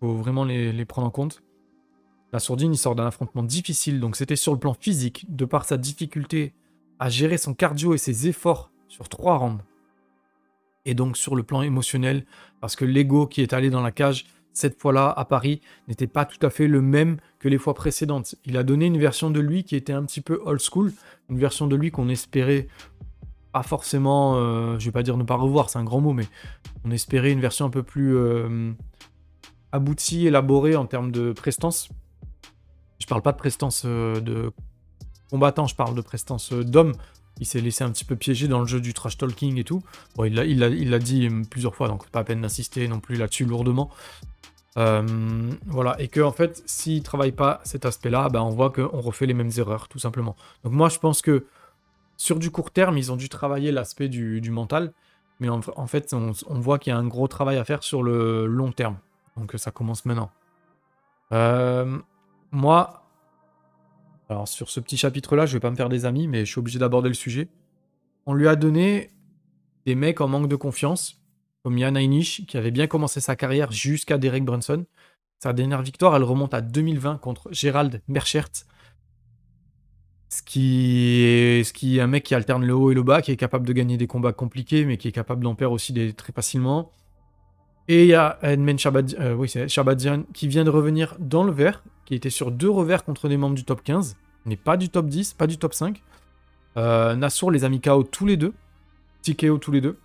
Faut 0.00 0.14
vraiment 0.14 0.44
les, 0.44 0.84
prendre 0.84 1.08
en 1.08 1.10
compte. 1.10 1.42
La 2.32 2.38
sourdine, 2.38 2.72
il 2.72 2.78
sort 2.78 2.94
d'un 2.94 3.06
affrontement 3.06 3.42
difficile, 3.42 4.00
donc 4.00 4.16
c'était 4.16 4.36
sur 4.36 4.52
le 4.52 4.58
plan 4.58 4.74
physique, 4.74 5.26
de 5.28 5.44
par 5.44 5.64
sa 5.64 5.76
difficulté 5.76 6.54
à 6.98 7.08
gérer 7.08 7.38
son 7.38 7.54
cardio 7.54 7.94
et 7.94 7.98
ses 7.98 8.28
efforts 8.28 8.70
sur 8.88 9.08
trois 9.08 9.38
rounds. 9.38 9.62
Et 10.84 10.94
donc 10.94 11.16
sur 11.16 11.34
le 11.34 11.42
plan 11.42 11.62
émotionnel, 11.62 12.24
parce 12.60 12.76
que 12.76 12.84
l'ego 12.84 13.26
qui 13.26 13.42
est 13.42 13.52
allé 13.52 13.70
dans 13.70 13.82
la 13.82 13.92
cage, 13.92 14.26
cette 14.52 14.80
fois-là 14.80 15.12
à 15.16 15.24
Paris 15.24 15.60
n'était 15.86 16.06
pas 16.06 16.24
tout 16.24 16.44
à 16.44 16.50
fait 16.50 16.66
le 16.66 16.80
même 16.80 17.18
que 17.38 17.48
les 17.48 17.58
fois 17.58 17.74
précédentes. 17.74 18.34
Il 18.44 18.56
a 18.56 18.62
donné 18.62 18.86
une 18.86 18.98
version 18.98 19.30
de 19.30 19.40
lui 19.40 19.64
qui 19.64 19.76
était 19.76 19.92
un 19.92 20.04
petit 20.04 20.20
peu 20.20 20.40
old 20.44 20.60
school, 20.60 20.92
une 21.30 21.38
version 21.38 21.66
de 21.66 21.76
lui 21.76 21.90
qu'on 21.90 22.08
espérait 22.08 22.68
pas 23.52 23.62
forcément, 23.62 24.36
euh, 24.36 24.78
je 24.78 24.84
vais 24.86 24.92
pas 24.92 25.02
dire 25.02 25.16
ne 25.16 25.22
pas 25.22 25.36
revoir, 25.36 25.70
c'est 25.70 25.78
un 25.78 25.84
grand 25.84 26.00
mot, 26.00 26.12
mais 26.12 26.26
on 26.84 26.90
espérait 26.90 27.32
une 27.32 27.40
version 27.40 27.66
un 27.66 27.70
peu 27.70 27.82
plus 27.82 28.16
euh, 28.16 28.72
aboutie, 29.72 30.26
élaborée 30.26 30.76
en 30.76 30.86
termes 30.86 31.10
de 31.10 31.32
prestance. 31.32 31.88
Je 32.98 33.06
parle 33.06 33.22
pas 33.22 33.32
de 33.32 33.38
prestance 33.38 33.82
euh, 33.86 34.20
de 34.20 34.52
combattant, 35.30 35.66
je 35.66 35.74
parle 35.74 35.94
de 35.94 36.00
prestance 36.00 36.52
d'homme. 36.52 36.92
Il 37.40 37.46
s'est 37.46 37.60
laissé 37.60 37.84
un 37.84 37.90
petit 37.90 38.04
peu 38.04 38.16
piéger 38.16 38.48
dans 38.48 38.60
le 38.60 38.66
jeu 38.66 38.80
du 38.80 38.94
trash 38.94 39.16
talking 39.16 39.58
et 39.58 39.64
tout. 39.64 39.82
Bon, 40.16 40.24
il 40.24 40.34
l'a 40.34 40.44
il 40.44 40.60
il 40.60 40.98
dit 40.98 41.28
plusieurs 41.50 41.74
fois, 41.74 41.88
donc 41.88 42.08
pas 42.10 42.20
à 42.20 42.24
peine 42.24 42.40
d'insister 42.40 42.86
non 42.88 43.00
plus 43.00 43.16
là-dessus 43.16 43.44
lourdement. 43.44 43.90
Euh, 44.78 45.02
voilà, 45.66 46.00
et 46.00 46.08
que 46.08 46.20
en 46.20 46.30
fait, 46.30 46.62
s'il 46.66 47.02
travaille 47.02 47.32
pas 47.32 47.60
cet 47.64 47.84
aspect-là, 47.84 48.28
ben, 48.28 48.40
on 48.42 48.50
voit 48.50 48.70
qu'on 48.70 49.00
refait 49.00 49.26
les 49.26 49.34
mêmes 49.34 49.50
erreurs, 49.56 49.88
tout 49.88 49.98
simplement. 49.98 50.36
Donc 50.62 50.72
moi, 50.72 50.88
je 50.88 50.98
pense 50.98 51.20
que 51.20 51.46
sur 52.16 52.38
du 52.38 52.50
court 52.50 52.70
terme, 52.70 52.96
ils 52.96 53.10
ont 53.10 53.16
dû 53.16 53.28
travailler 53.28 53.72
l'aspect 53.72 54.08
du, 54.08 54.50
mental, 54.50 54.92
mais 55.40 55.48
en, 55.48 55.86
fait, 55.86 56.12
on, 56.12 56.32
voit 56.60 56.78
qu'il 56.78 56.92
y 56.92 56.94
a 56.94 56.98
un 56.98 57.06
gros 57.06 57.28
travail 57.28 57.56
à 57.56 57.64
faire 57.64 57.82
sur 57.82 58.02
le 58.02 58.46
long 58.46 58.72
terme. 58.72 58.98
Donc 59.36 59.54
ça 59.56 59.70
commence 59.70 60.04
maintenant. 60.04 60.30
Euh, 61.32 61.98
moi, 62.52 63.07
alors 64.28 64.46
sur 64.46 64.68
ce 64.68 64.80
petit 64.80 64.96
chapitre-là, 64.96 65.46
je 65.46 65.54
vais 65.54 65.60
pas 65.60 65.70
me 65.70 65.76
faire 65.76 65.88
des 65.88 66.04
amis, 66.04 66.28
mais 66.28 66.44
je 66.44 66.50
suis 66.50 66.58
obligé 66.58 66.78
d'aborder 66.78 67.08
le 67.08 67.14
sujet. 67.14 67.48
On 68.26 68.34
lui 68.34 68.46
a 68.46 68.56
donné 68.56 69.10
des 69.86 69.94
mecs 69.94 70.20
en 70.20 70.28
manque 70.28 70.48
de 70.48 70.56
confiance, 70.56 71.22
comme 71.62 71.78
Yann 71.78 71.96
Heinisch, 71.96 72.44
qui 72.46 72.56
avait 72.58 72.70
bien 72.70 72.86
commencé 72.86 73.20
sa 73.20 73.36
carrière 73.36 73.72
jusqu'à 73.72 74.18
Derek 74.18 74.44
Brunson. 74.44 74.84
Sa 75.42 75.52
dernière 75.52 75.82
victoire, 75.82 76.14
elle 76.14 76.24
remonte 76.24 76.52
à 76.52 76.60
2020 76.60 77.18
contre 77.18 77.48
Gérald 77.52 78.02
Merchert. 78.06 78.50
Ce 80.30 80.42
qui, 80.42 81.22
est, 81.22 82.00
un 82.00 82.06
mec 82.06 82.24
qui 82.24 82.34
alterne 82.34 82.66
le 82.66 82.74
haut 82.74 82.90
et 82.90 82.94
le 82.94 83.02
bas, 83.02 83.22
qui 83.22 83.30
est 83.30 83.36
capable 83.36 83.66
de 83.66 83.72
gagner 83.72 83.96
des 83.96 84.06
combats 84.06 84.34
compliqués, 84.34 84.84
mais 84.84 84.98
qui 84.98 85.08
est 85.08 85.12
capable 85.12 85.42
d'en 85.42 85.54
perdre 85.54 85.74
aussi 85.74 85.94
très 86.14 86.34
facilement. 86.34 86.90
Et 87.88 88.02
il 88.04 88.08
y 88.08 88.14
a 88.14 88.38
Edmund 88.42 88.78
euh, 89.18 90.18
qui 90.34 90.48
vient 90.48 90.64
de 90.64 90.70
revenir 90.70 91.16
dans 91.18 91.42
le 91.42 91.52
vert, 91.52 91.82
qui 92.04 92.14
était 92.14 92.30
sur 92.30 92.50
deux 92.50 92.68
revers 92.68 93.02
contre 93.02 93.28
des 93.28 93.38
membres 93.38 93.54
du 93.54 93.64
top 93.64 93.82
15, 93.82 94.16
mais 94.44 94.56
pas 94.56 94.76
du 94.76 94.90
top 94.90 95.06
10, 95.06 95.32
pas 95.32 95.46
du 95.46 95.56
top 95.56 95.72
5. 95.72 96.02
Euh, 96.76 97.16
Nassour 97.16 97.50
les 97.50 97.64
a 97.64 97.70
KO 97.70 98.02
tous 98.02 98.26
les 98.26 98.36
deux, 98.36 98.52
TKO 99.22 99.58
tous 99.58 99.72
les 99.72 99.80
deux 99.80 99.98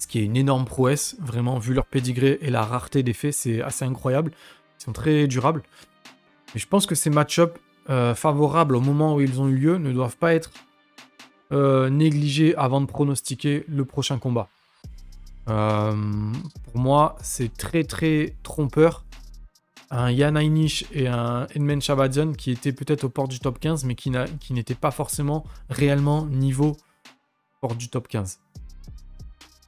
ce 0.00 0.06
qui 0.06 0.20
est 0.20 0.24
une 0.24 0.36
énorme 0.36 0.64
prouesse, 0.64 1.16
vraiment, 1.18 1.58
vu 1.58 1.74
leur 1.74 1.84
pédigré 1.84 2.38
et 2.40 2.50
la 2.50 2.62
rareté 2.62 3.02
des 3.02 3.12
faits, 3.12 3.34
c'est 3.34 3.60
assez 3.62 3.84
incroyable. 3.84 4.30
Ils 4.78 4.84
sont 4.84 4.92
très 4.92 5.26
durables. 5.26 5.64
Mais 6.54 6.60
je 6.60 6.68
pense 6.68 6.86
que 6.86 6.94
ces 6.94 7.10
match-ups 7.10 7.58
euh, 7.90 8.14
favorables 8.14 8.76
au 8.76 8.80
moment 8.80 9.16
où 9.16 9.20
ils 9.20 9.40
ont 9.40 9.48
eu 9.48 9.56
lieu 9.56 9.76
ne 9.76 9.92
doivent 9.92 10.16
pas 10.16 10.34
être 10.34 10.52
négligés 11.50 12.54
avant 12.56 12.80
de 12.80 12.86
pronostiquer 12.86 13.64
le 13.68 13.84
prochain 13.84 14.18
combat. 14.18 14.48
C'est 17.22 17.56
très 17.56 17.84
très 17.84 18.34
trompeur. 18.42 19.04
Un 19.90 20.08
Ainish 20.36 20.84
et 20.92 21.08
un 21.08 21.46
Edmund 21.54 21.80
Shabadian 21.80 22.32
qui 22.32 22.50
étaient 22.50 22.72
peut-être 22.72 23.04
au 23.04 23.08
port 23.08 23.26
du 23.26 23.40
top 23.40 23.58
15, 23.58 23.84
mais 23.84 23.94
qui, 23.94 24.10
n'étaient 24.10 24.74
pas 24.74 24.90
forcément 24.90 25.44
réellement 25.70 26.26
niveau 26.26 26.76
port 27.62 27.74
du 27.74 27.88
top 27.88 28.06
15. 28.08 28.38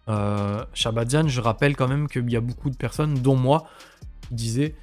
Euh, 0.09 0.65
Shabadian, 0.75 1.29
je 1.29 1.41
rappelle 1.41 1.75
quand 1.75 1.89
même 1.89 2.07
qu'il 2.07 2.31
y 2.31 2.37
a 2.37 2.41
beaucoup 2.41 2.69
de 2.69 2.77
personnes, 2.77 3.15
dont 3.15 3.37
moi, 3.37 3.67
qui 4.29 4.35
disaient 4.35 4.75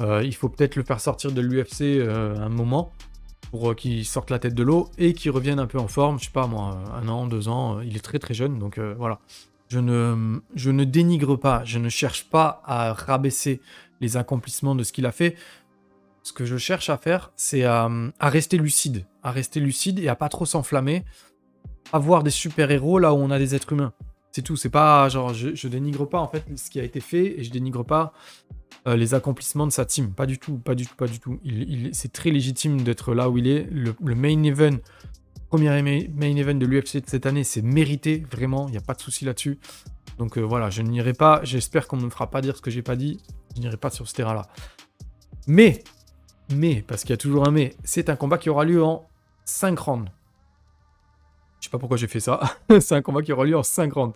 euh, 0.00 0.24
il 0.24 0.34
faut 0.34 0.48
peut-être 0.48 0.76
le 0.76 0.82
faire 0.82 0.98
sortir 0.98 1.30
de 1.30 1.40
l'UFC 1.40 1.82
euh, 1.82 2.36
un 2.38 2.48
moment 2.48 2.90
pour 3.50 3.76
qu'il 3.76 4.04
sorte 4.04 4.30
la 4.30 4.38
tête 4.38 4.54
de 4.54 4.62
l'eau 4.62 4.88
et 4.96 5.12
qu'il 5.12 5.30
revienne 5.30 5.60
un 5.60 5.66
peu 5.66 5.78
en 5.78 5.88
forme. 5.88 6.18
Je 6.18 6.24
sais 6.24 6.30
pas 6.30 6.46
moi, 6.46 6.82
un 6.94 7.06
an, 7.08 7.26
deux 7.26 7.48
ans. 7.48 7.80
Il 7.80 7.96
est 7.96 8.00
très 8.00 8.18
très 8.18 8.34
jeune, 8.34 8.58
donc 8.58 8.78
voilà. 8.78 9.20
Je 9.70 9.78
ne, 9.78 10.84
dénigre 10.84 11.36
pas, 11.36 11.62
je 11.64 11.78
ne 11.78 11.88
cherche 11.88 12.28
pas 12.28 12.60
à 12.64 12.92
rabaisser 12.92 13.60
les 14.00 14.16
accomplissements 14.16 14.74
de 14.74 14.82
ce 14.82 14.92
qu'il 14.92 15.06
a 15.06 15.12
fait. 15.12 15.36
Ce 16.24 16.32
que 16.32 16.44
je 16.44 16.56
cherche 16.56 16.90
à 16.90 16.96
faire, 16.96 17.32
c'est 17.36 17.62
à, 17.62 17.88
rester 18.20 18.58
lucide, 18.58 19.06
à 19.22 19.30
rester 19.30 19.60
lucide 19.60 20.00
et 20.00 20.08
à 20.08 20.16
pas 20.16 20.28
trop 20.28 20.44
s'enflammer, 20.44 21.04
à 21.92 22.00
voir 22.00 22.24
des 22.24 22.30
super-héros 22.30 22.98
là 22.98 23.14
où 23.14 23.18
on 23.18 23.30
a 23.30 23.38
des 23.38 23.54
êtres 23.54 23.72
humains. 23.72 23.92
C'est 24.32 24.42
tout, 24.42 24.56
c'est 24.56 24.70
pas 24.70 25.08
genre 25.08 25.34
je, 25.34 25.68
dénigre 25.68 26.08
pas 26.08 26.20
en 26.20 26.28
fait 26.28 26.44
ce 26.56 26.68
qui 26.68 26.80
a 26.80 26.84
été 26.84 27.00
fait 27.00 27.38
et 27.38 27.44
je 27.44 27.50
dénigre 27.50 27.84
pas 27.84 28.12
euh, 28.86 28.96
les 28.96 29.14
accomplissements 29.14 29.66
de 29.66 29.72
sa 29.72 29.84
team. 29.84 30.12
Pas 30.12 30.26
du 30.26 30.38
tout, 30.38 30.58
pas 30.58 30.74
du 30.74 30.86
tout, 30.86 30.94
pas 30.96 31.06
du 31.06 31.20
tout. 31.20 31.38
C'est 31.92 32.12
très 32.12 32.30
légitime 32.30 32.82
d'être 32.82 33.14
là 33.14 33.30
où 33.30 33.38
il 33.38 33.46
est. 33.46 33.68
Le 33.70 34.14
main 34.14 34.42
event 34.42 34.78
premier 35.50 35.82
main 35.82 36.36
event 36.36 36.54
de 36.54 36.64
l'UFC 36.64 36.98
de 36.98 37.08
cette 37.08 37.26
année, 37.26 37.42
c'est 37.42 37.60
mérité, 37.60 38.24
vraiment, 38.30 38.68
il 38.68 38.70
n'y 38.70 38.76
a 38.76 38.82
pas 38.82 38.94
de 38.94 39.00
souci 39.00 39.24
là-dessus. 39.24 39.58
Donc 40.16 40.38
euh, 40.38 40.42
voilà, 40.42 40.70
je 40.70 40.80
n'irai 40.80 41.12
pas, 41.12 41.40
j'espère 41.42 41.88
qu'on 41.88 41.96
ne 41.96 42.04
me 42.04 42.10
fera 42.10 42.30
pas 42.30 42.40
dire 42.40 42.56
ce 42.56 42.62
que 42.62 42.70
j'ai 42.70 42.82
pas 42.82 42.94
dit, 42.94 43.20
je 43.56 43.60
n'irai 43.60 43.76
pas 43.76 43.90
sur 43.90 44.08
ce 44.08 44.14
terrain-là. 44.14 44.46
Mais, 45.48 45.82
mais, 46.54 46.84
parce 46.86 47.02
qu'il 47.02 47.10
y 47.10 47.14
a 47.14 47.16
toujours 47.16 47.48
un 47.48 47.50
mais, 47.50 47.74
c'est 47.82 48.08
un 48.10 48.16
combat 48.16 48.38
qui 48.38 48.48
aura 48.48 48.64
lieu 48.64 48.82
en 48.82 49.08
5 49.44 49.76
rounds. 49.76 50.10
Je 51.58 51.66
sais 51.66 51.70
pas 51.70 51.78
pourquoi 51.78 51.96
j'ai 51.96 52.06
fait 52.06 52.20
ça, 52.20 52.40
c'est 52.80 52.94
un 52.94 53.02
combat 53.02 53.22
qui 53.22 53.32
aura 53.32 53.44
lieu 53.44 53.58
en 53.58 53.64
5 53.64 53.92
rounds. 53.92 54.14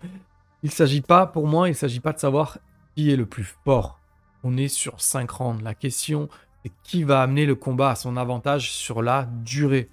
Il 0.63 0.71
s'agit 0.71 1.01
pas, 1.01 1.27
pour 1.27 1.49
moi, 1.49 1.69
il 1.69 1.75
s'agit 1.75 2.01
pas 2.01 2.13
de 2.13 2.21
savoir 2.21 2.59
qui 2.95 3.11
est 3.11 3.17
le 3.17 3.27
plus 3.27 3.57
fort. 3.65 3.99
On 4.45 4.57
est 4.57 4.69
sur 4.69 5.01
5 5.01 5.29
rounds. 5.29 5.65
La 5.65 5.75
question, 5.75 6.29
c'est 6.63 6.73
qui 6.85 7.03
va 7.03 7.23
amener 7.23 7.45
le 7.45 7.57
combat 7.57 7.91
à 7.91 7.95
son 7.97 8.17
avantage 8.17 8.71
sur 8.71 9.03
la 9.03 9.25
durée? 9.43 9.91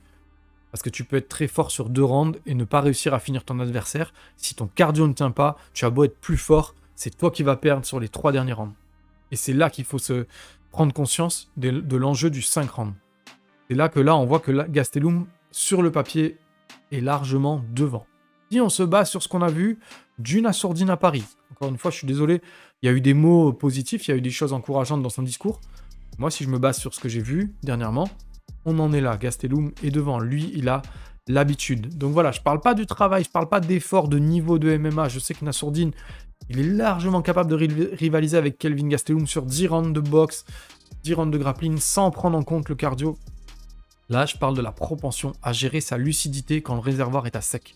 Parce 0.71 0.81
que 0.81 0.89
tu 0.89 1.03
peux 1.03 1.17
être 1.17 1.29
très 1.29 1.47
fort 1.47 1.71
sur 1.71 1.89
deux 1.89 2.03
rounds 2.03 2.39
et 2.45 2.53
ne 2.53 2.63
pas 2.63 2.81
réussir 2.81 3.13
à 3.13 3.19
finir 3.19 3.43
ton 3.43 3.59
adversaire. 3.59 4.13
Si 4.37 4.55
ton 4.55 4.67
cardio 4.67 5.07
ne 5.07 5.13
tient 5.13 5.31
pas, 5.31 5.57
tu 5.73 5.85
as 5.85 5.89
beau 5.89 6.05
être 6.05 6.17
plus 6.19 6.37
fort, 6.37 6.75
c'est 6.95 7.17
toi 7.17 7.31
qui 7.31 7.43
vas 7.43 7.57
perdre 7.57 7.85
sur 7.85 7.99
les 7.99 8.09
trois 8.09 8.31
derniers 8.31 8.53
rounds. 8.53 8.73
Et 9.31 9.35
c'est 9.35 9.53
là 9.53 9.69
qu'il 9.69 9.85
faut 9.85 9.97
se 9.97 10.25
prendre 10.71 10.93
conscience 10.93 11.51
de, 11.57 11.97
l'enjeu 11.97 12.29
du 12.29 12.41
5 12.41 12.69
rounds. 12.69 12.93
C'est 13.69 13.75
là 13.75 13.89
que 13.89 13.99
là, 13.99 14.15
on 14.15 14.25
voit 14.25 14.39
que 14.39 14.51
Gastelum, 14.69 15.27
sur 15.51 15.81
le 15.81 15.91
papier, 15.91 16.37
est 16.91 17.01
largement 17.01 17.63
devant. 17.73 18.05
Si 18.51 18.59
on 18.59 18.69
se 18.69 18.83
base 18.83 19.09
sur 19.09 19.23
ce 19.23 19.27
qu'on 19.27 19.41
a 19.41 19.49
vu 19.49 19.79
d'une 20.19 20.45
assourdine 20.45 20.89
à 20.89 20.97
Paris, 20.97 21.23
encore 21.51 21.69
une 21.69 21.77
fois, 21.77 21.91
je 21.91 21.97
suis 21.97 22.07
désolé, 22.07 22.41
il 22.81 22.87
y 22.87 22.89
a 22.89 22.91
eu 22.91 23.01
des 23.01 23.13
mots 23.13 23.53
positifs, 23.53 24.07
il 24.07 24.11
y 24.11 24.13
a 24.13 24.17
eu 24.17 24.21
des 24.21 24.31
choses 24.31 24.53
encourageantes 24.53 25.01
dans 25.01 25.09
son 25.09 25.23
discours. 25.23 25.61
Moi, 26.17 26.31
si 26.31 26.43
je 26.43 26.49
me 26.49 26.59
base 26.59 26.77
sur 26.77 26.93
ce 26.93 26.99
que 26.99 27.07
j'ai 27.07 27.21
vu 27.21 27.53
dernièrement, 27.63 28.09
on 28.65 28.79
en 28.79 28.93
est 28.93 29.01
là. 29.01 29.17
Gastelum 29.17 29.71
est 29.83 29.91
devant. 29.91 30.19
Lui, 30.19 30.51
il 30.55 30.69
a 30.69 30.81
l'habitude. 31.27 31.97
Donc 31.97 32.13
voilà, 32.13 32.31
je 32.31 32.41
parle 32.41 32.61
pas 32.61 32.73
du 32.73 32.85
travail, 32.85 33.23
je 33.23 33.29
parle 33.29 33.49
pas 33.49 33.59
d'effort 33.59 34.07
de 34.07 34.17
niveau 34.17 34.59
de 34.59 34.75
MMA. 34.77 35.07
Je 35.09 35.19
sais 35.19 35.33
que 35.33 35.45
Nassourdine, 35.45 35.91
il 36.49 36.59
est 36.59 36.63
largement 36.63 37.21
capable 37.21 37.49
de 37.49 37.95
rivaliser 37.95 38.37
avec 38.37 38.57
Kelvin 38.57 38.87
Gastelum 38.87 39.27
sur 39.27 39.43
10 39.43 39.67
rounds 39.67 39.93
de 39.93 40.01
boxe, 40.01 40.45
10 41.03 41.13
rounds 41.13 41.31
de 41.31 41.37
grappling 41.37 41.77
sans 41.77 42.11
prendre 42.11 42.37
en 42.37 42.43
compte 42.43 42.69
le 42.69 42.75
cardio. 42.75 43.17
Là, 44.09 44.25
je 44.25 44.35
parle 44.35 44.57
de 44.57 44.61
la 44.61 44.71
propension 44.71 45.31
à 45.41 45.53
gérer 45.53 45.79
sa 45.79 45.97
lucidité 45.97 46.61
quand 46.61 46.75
le 46.75 46.81
réservoir 46.81 47.27
est 47.27 47.35
à 47.35 47.41
sec. 47.41 47.75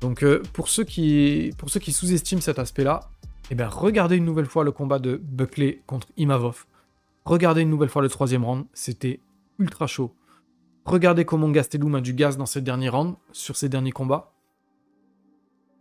Donc 0.00 0.22
euh, 0.22 0.42
pour 0.52 0.68
ceux 0.68 0.84
qui, 0.84 1.52
qui 1.80 1.92
sous-estiment 1.92 2.40
cet 2.40 2.58
aspect-là, 2.58 3.10
eh 3.50 3.54
bien, 3.56 3.68
regardez 3.68 4.16
une 4.16 4.24
nouvelle 4.24 4.46
fois 4.46 4.62
le 4.62 4.70
combat 4.70 4.98
de 4.98 5.20
Buckley 5.22 5.82
contre 5.86 6.06
Imavov. 6.16 6.66
Regardez 7.24 7.62
une 7.62 7.70
nouvelle 7.70 7.88
fois 7.88 8.00
le 8.00 8.08
troisième 8.08 8.44
round, 8.44 8.64
c'était 8.72 9.20
ultra 9.60 9.86
chaud. 9.86 10.14
Regardez 10.84 11.24
comment 11.24 11.50
Gastelum 11.50 11.94
a 11.94 12.00
du 12.00 12.14
gaz 12.14 12.36
dans 12.36 12.46
ses 12.46 12.62
derniers 12.62 12.88
rounds, 12.88 13.16
sur 13.32 13.56
ses 13.56 13.68
derniers 13.68 13.92
combats. 13.92 14.32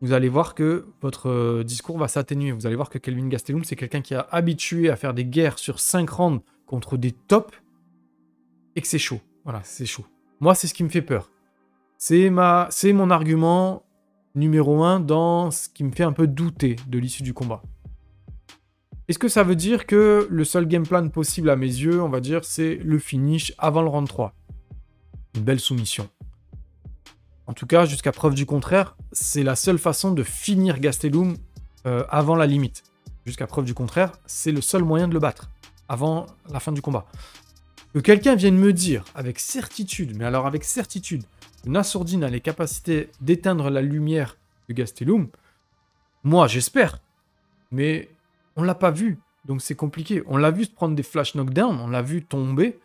Vous 0.01 0.13
allez 0.13 0.29
voir 0.29 0.55
que 0.55 0.86
votre 1.01 1.29
euh, 1.29 1.63
discours 1.63 1.98
va 1.98 2.07
s'atténuer. 2.07 2.51
Vous 2.51 2.67
allez 2.67 2.75
voir 2.75 2.89
que 2.89 2.98
Kelvin 2.98 3.27
Gastelum, 3.27 3.63
c'est 3.63 3.75
quelqu'un 3.75 4.01
qui 4.01 4.15
a 4.15 4.27
habitué 4.31 4.89
à 4.89 4.95
faire 4.95 5.13
des 5.13 5.25
guerres 5.25 5.59
sur 5.59 5.79
5 5.79 6.09
rounds 6.09 6.43
contre 6.65 6.95
des 6.95 7.12
tops 7.12 7.53
et 8.75 8.81
que 8.81 8.88
c'est 8.88 9.00
chaud. 9.00 9.19
Voilà, 9.43 9.62
c'est 9.63 9.86
chaud. 9.86 10.05
Moi, 10.39 10.55
c'est 10.55 10.67
ce 10.67 10.74
qui 10.74 10.83
me 10.83 10.89
fait 10.89 11.01
peur. 11.01 11.31
C'est 11.98 12.29
ma... 12.29 12.67
c'est 12.69 12.93
mon 12.93 13.09
argument 13.09 13.83
numéro 14.36 14.83
1 14.83 15.01
dans 15.01 15.51
ce 15.51 15.67
qui 15.67 15.83
me 15.83 15.91
fait 15.91 16.03
un 16.03 16.13
peu 16.13 16.27
douter 16.27 16.77
de 16.88 16.98
l'issue 16.98 17.24
du 17.24 17.33
combat. 17.33 17.62
Est-ce 19.09 19.17
que 19.17 19.27
ça 19.27 19.41
veut 19.41 19.55
dire 19.55 19.87
que 19.87 20.27
le 20.29 20.43
seul 20.43 20.67
game 20.67 20.85
plan 20.85 21.09
possible 21.09 21.49
à 21.49 21.55
mes 21.55 21.65
yeux, 21.65 21.99
on 21.99 22.09
va 22.09 22.19
dire, 22.19 22.45
c'est 22.45 22.75
le 22.75 22.99
finish 22.99 23.55
avant 23.57 23.81
le 23.81 23.87
round 23.89 24.07
3 24.07 24.35
Une 25.33 25.41
belle 25.41 25.59
soumission. 25.59 26.07
En 27.47 27.53
tout 27.53 27.65
cas, 27.65 27.85
jusqu'à 27.85 28.11
preuve 28.11 28.35
du 28.35 28.45
contraire, 28.45 28.95
c'est 29.11 29.41
la 29.41 29.55
seule 29.55 29.79
façon 29.79 30.11
de 30.11 30.21
finir 30.21 30.79
Gastelum 30.79 31.37
euh, 31.87 32.03
avant 32.09 32.35
la 32.35 32.45
limite. 32.45 32.83
Jusqu'à 33.25 33.47
preuve 33.47 33.65
du 33.65 33.73
contraire, 33.73 34.11
c'est 34.27 34.51
le 34.51 34.61
seul 34.61 34.83
moyen 34.83 35.07
de 35.07 35.15
le 35.15 35.19
battre 35.19 35.49
avant 35.87 36.27
la 36.51 36.59
fin 36.59 36.71
du 36.71 36.83
combat. 36.83 37.07
Que 37.95 37.99
quelqu'un 37.99 38.35
vienne 38.35 38.57
me 38.57 38.73
dire 38.73 39.05
avec 39.15 39.39
certitude, 39.39 40.15
mais 40.15 40.25
alors 40.25 40.45
avec 40.45 40.63
certitude, 40.63 41.23
que 41.63 41.69
Nassourdine 41.69 42.23
a 42.23 42.29
les 42.29 42.41
capacités 42.41 43.09
d'éteindre 43.21 43.71
la 43.71 43.81
lumière 43.81 44.37
de 44.67 44.75
Gastelum, 44.75 45.29
moi 46.23 46.45
j'espère. 46.45 46.99
Mais 47.71 48.09
on 48.56 48.63
l'a 48.63 48.75
pas 48.75 48.91
vu, 48.91 49.20
donc 49.46 49.62
c'est 49.62 49.75
compliqué. 49.75 50.24
On 50.27 50.38
l'a 50.38 50.51
vu 50.51 50.65
se 50.65 50.72
prendre 50.72 50.96
des 50.96 51.03
flash 51.03 51.36
knockdown, 51.36 51.79
on 51.79 51.88
l'a 51.88 52.01
vu 52.01 52.24
tomber, 52.24 52.79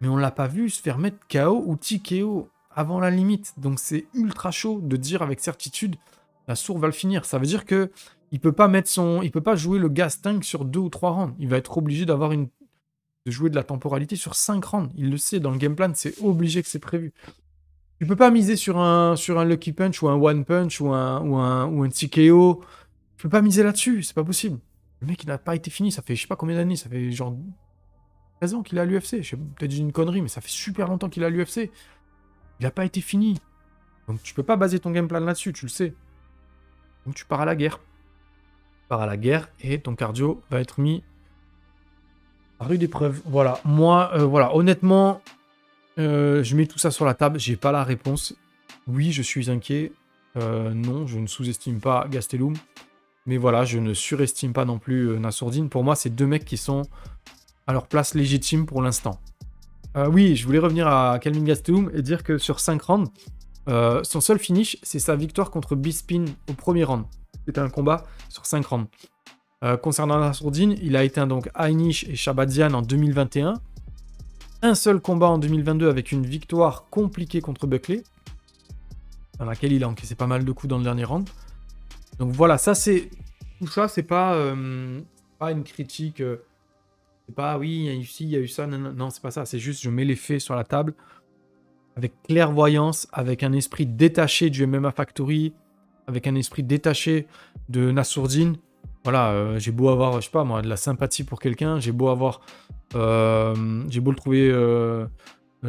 mais 0.00 0.08
on 0.08 0.16
l'a 0.16 0.30
pas 0.30 0.46
vu 0.46 0.70
se 0.70 0.80
faire 0.80 0.98
mettre 0.98 1.18
KO 1.28 1.62
ou 1.66 1.76
TKO 1.76 2.48
avant 2.70 3.00
la 3.00 3.10
limite. 3.10 3.54
Donc 3.58 3.78
c'est 3.78 4.06
ultra 4.14 4.50
chaud 4.50 4.80
de 4.82 4.96
dire 4.96 5.22
avec 5.22 5.40
certitude 5.40 5.96
la 6.48 6.56
sourde 6.56 6.80
va 6.80 6.88
le 6.88 6.92
finir. 6.92 7.24
Ça 7.24 7.38
veut 7.38 7.46
dire 7.46 7.64
que 7.64 7.90
il 8.32 8.40
peut 8.40 8.52
pas 8.52 8.68
mettre 8.68 8.88
son, 8.88 9.22
il 9.22 9.30
peut 9.30 9.40
pas 9.40 9.56
jouer 9.56 9.78
le 9.78 9.88
gas 9.88 10.18
tank 10.22 10.44
sur 10.44 10.64
deux 10.64 10.80
ou 10.80 10.88
trois 10.88 11.10
rounds. 11.12 11.34
Il 11.38 11.48
va 11.48 11.56
être 11.56 11.78
obligé 11.78 12.06
d'avoir 12.06 12.32
une 12.32 12.48
de 13.26 13.30
jouer 13.30 13.50
de 13.50 13.54
la 13.54 13.64
temporalité 13.64 14.16
sur 14.16 14.34
cinq 14.34 14.64
rounds. 14.64 14.90
Il 14.96 15.10
le 15.10 15.16
sait 15.16 15.40
dans 15.40 15.50
le 15.50 15.58
game 15.58 15.76
plan, 15.76 15.92
c'est 15.94 16.20
obligé 16.22 16.62
que 16.62 16.68
c'est 16.68 16.78
prévu. 16.78 17.12
Tu 18.00 18.06
peux 18.06 18.16
pas 18.16 18.30
miser 18.30 18.56
sur 18.56 18.78
un 18.78 19.14
sur 19.14 19.38
un 19.38 19.44
lucky 19.44 19.72
punch 19.72 20.02
ou 20.02 20.08
un 20.08 20.14
one 20.14 20.44
punch 20.44 20.80
ou 20.80 20.88
un 20.88 21.20
ou 21.20 21.36
un 21.36 21.66
ou 21.66 21.82
un 21.84 21.88
TKO. 21.88 22.64
Tu 23.16 23.22
peux 23.24 23.28
pas 23.28 23.42
miser 23.42 23.62
là-dessus, 23.62 24.02
c'est 24.02 24.14
pas 24.14 24.24
possible. 24.24 24.58
Le 25.00 25.06
mec, 25.06 25.22
il 25.22 25.26
n'a 25.26 25.38
pas 25.38 25.54
été 25.54 25.70
fini. 25.70 25.92
Ça 25.92 26.02
fait 26.02 26.14
je 26.14 26.22
sais 26.22 26.28
pas 26.28 26.36
combien 26.36 26.56
d'années. 26.56 26.76
Ça 26.76 26.88
fait 26.88 27.10
genre 27.10 27.36
13 28.40 28.54
ans 28.54 28.62
qu'il 28.62 28.78
à 28.78 28.84
l'UFC. 28.84 29.22
Je 29.22 29.36
peut-être 29.36 29.76
une 29.76 29.92
connerie, 29.92 30.22
mais 30.22 30.28
ça 30.28 30.40
fait 30.40 30.50
super 30.50 30.88
longtemps 30.88 31.08
qu'il 31.08 31.24
à 31.24 31.30
l'UFC. 31.30 31.70
Il 32.58 32.64
n'a 32.64 32.70
pas 32.70 32.84
été 32.84 33.00
fini. 33.00 33.38
Donc 34.08 34.22
tu 34.22 34.34
peux 34.34 34.42
pas 34.42 34.56
baser 34.56 34.80
ton 34.80 34.90
game 34.90 35.08
plan 35.08 35.20
là-dessus, 35.20 35.52
tu 35.52 35.66
le 35.66 35.70
sais. 35.70 35.94
Donc 37.06 37.14
tu 37.14 37.24
pars 37.24 37.40
à 37.40 37.44
la 37.44 37.56
guerre. 37.56 37.78
Tu 37.78 38.88
pars 38.88 39.00
à 39.00 39.06
la 39.06 39.16
guerre 39.16 39.48
et 39.60 39.80
ton 39.80 39.94
cardio 39.94 40.42
va 40.50 40.60
être 40.60 40.80
mis 40.80 41.02
à 42.58 42.64
rude 42.64 42.82
épreuve. 42.82 43.20
Voilà. 43.24 43.60
Moi, 43.64 44.10
euh, 44.14 44.24
voilà. 44.24 44.54
Honnêtement, 44.54 45.22
euh, 45.98 46.42
je 46.42 46.56
mets 46.56 46.66
tout 46.66 46.78
ça 46.78 46.90
sur 46.90 47.04
la 47.04 47.14
table. 47.14 47.38
J'ai 47.38 47.56
pas 47.56 47.72
la 47.72 47.84
réponse. 47.84 48.34
Oui, 48.86 49.12
je 49.12 49.22
suis 49.22 49.50
inquiet. 49.50 49.92
Euh, 50.36 50.72
non, 50.72 51.06
je 51.06 51.18
ne 51.18 51.26
sous-estime 51.26 51.80
pas 51.80 52.06
Gastelum. 52.08 52.54
Mais 53.26 53.36
voilà, 53.36 53.64
je 53.64 53.78
ne 53.78 53.94
surestime 53.94 54.52
pas 54.52 54.64
non 54.64 54.78
plus 54.78 55.10
euh, 55.10 55.18
Nassourdine. 55.18 55.68
Pour 55.68 55.84
moi, 55.84 55.94
c'est 55.94 56.10
deux 56.10 56.26
mecs 56.26 56.44
qui 56.44 56.56
sont 56.56 56.82
à 57.66 57.72
leur 57.72 57.86
place 57.86 58.14
légitime 58.14 58.66
pour 58.66 58.82
l'instant. 58.82 59.20
Euh, 59.96 60.08
oui, 60.08 60.36
je 60.36 60.46
voulais 60.46 60.58
revenir 60.58 60.86
à 60.88 61.18
Calvin 61.18 61.44
Gastelum 61.44 61.90
et 61.94 62.02
dire 62.02 62.22
que 62.22 62.38
sur 62.38 62.60
5 62.60 62.80
rounds, 62.82 63.10
euh, 63.68 64.02
son 64.04 64.20
seul 64.20 64.38
finish, 64.38 64.78
c'est 64.82 64.98
sa 64.98 65.16
victoire 65.16 65.50
contre 65.50 65.76
Bispin 65.76 66.24
au 66.48 66.54
premier 66.54 66.84
round. 66.84 67.04
C'était 67.46 67.60
un 67.60 67.68
combat 67.68 68.04
sur 68.28 68.46
5 68.46 68.64
rounds. 68.66 68.88
concernant 69.82 70.18
Nassourdine, 70.18 70.76
il 70.80 70.96
a 70.96 71.04
été 71.04 71.24
donc 71.26 71.50
Ainish 71.58 72.04
et 72.04 72.16
Shabadian 72.16 72.72
en 72.72 72.82
2021. 72.82 73.54
Un 74.62 74.74
seul 74.74 75.00
combat 75.00 75.28
en 75.28 75.38
2022 75.38 75.88
avec 75.88 76.12
une 76.12 76.24
victoire 76.24 76.86
compliquée 76.90 77.40
contre 77.40 77.66
Buckley, 77.66 78.02
dans 79.38 79.44
laquelle 79.44 79.72
il 79.72 79.84
a 79.84 79.88
encaissé 79.88 80.14
pas 80.14 80.26
mal 80.26 80.44
de 80.44 80.52
coups 80.52 80.68
dans 80.68 80.78
le 80.78 80.84
dernier 80.84 81.04
round. 81.04 81.28
Donc 82.20 82.32
voilà, 82.32 82.58
ça 82.58 82.74
c'est 82.74 83.10
tout 83.60 83.66
ça, 83.66 83.88
c'est 83.88 84.02
pas, 84.02 84.34
euh, 84.34 85.00
pas 85.38 85.52
une 85.52 85.64
critique. 85.64 86.20
Euh, 86.20 86.36
C'est 87.26 87.34
pas, 87.34 87.58
oui, 87.58 87.70
il 87.70 87.84
y 87.84 87.88
a 87.90 87.94
eu 87.94 88.04
ci, 88.04 88.24
il 88.24 88.30
y 88.30 88.36
a 88.36 88.40
eu 88.40 88.48
ça. 88.48 88.66
Non, 88.66 88.78
non, 88.78 88.92
non 88.92 89.10
c'est 89.10 89.22
pas 89.22 89.30
ça. 89.30 89.44
C'est 89.44 89.58
juste, 89.58 89.82
je 89.82 89.90
mets 89.90 90.04
les 90.04 90.16
faits 90.16 90.40
sur 90.40 90.54
la 90.54 90.64
table 90.64 90.94
avec 91.96 92.12
clairvoyance, 92.22 93.08
avec 93.12 93.42
un 93.42 93.52
esprit 93.52 93.84
détaché 93.84 94.48
du 94.48 94.66
MMA 94.66 94.92
Factory, 94.92 95.52
avec 96.06 96.26
un 96.26 96.34
esprit 96.34 96.62
détaché 96.62 97.26
de 97.68 97.90
Nassourdine. 97.90 98.56
Voilà, 99.04 99.30
euh, 99.30 99.58
j'ai 99.58 99.72
beau 99.72 99.88
avoir, 99.88 100.20
je 100.20 100.26
sais 100.26 100.30
pas 100.30 100.44
moi, 100.44 100.62
de 100.62 100.68
la 100.68 100.76
sympathie 100.76 101.24
pour 101.24 101.40
quelqu'un, 101.40 101.80
j'ai 101.80 101.92
beau 101.92 102.08
avoir, 102.08 102.40
j'ai 102.94 104.00
beau 104.00 104.10
le 104.10 104.16
trouver 104.16 104.50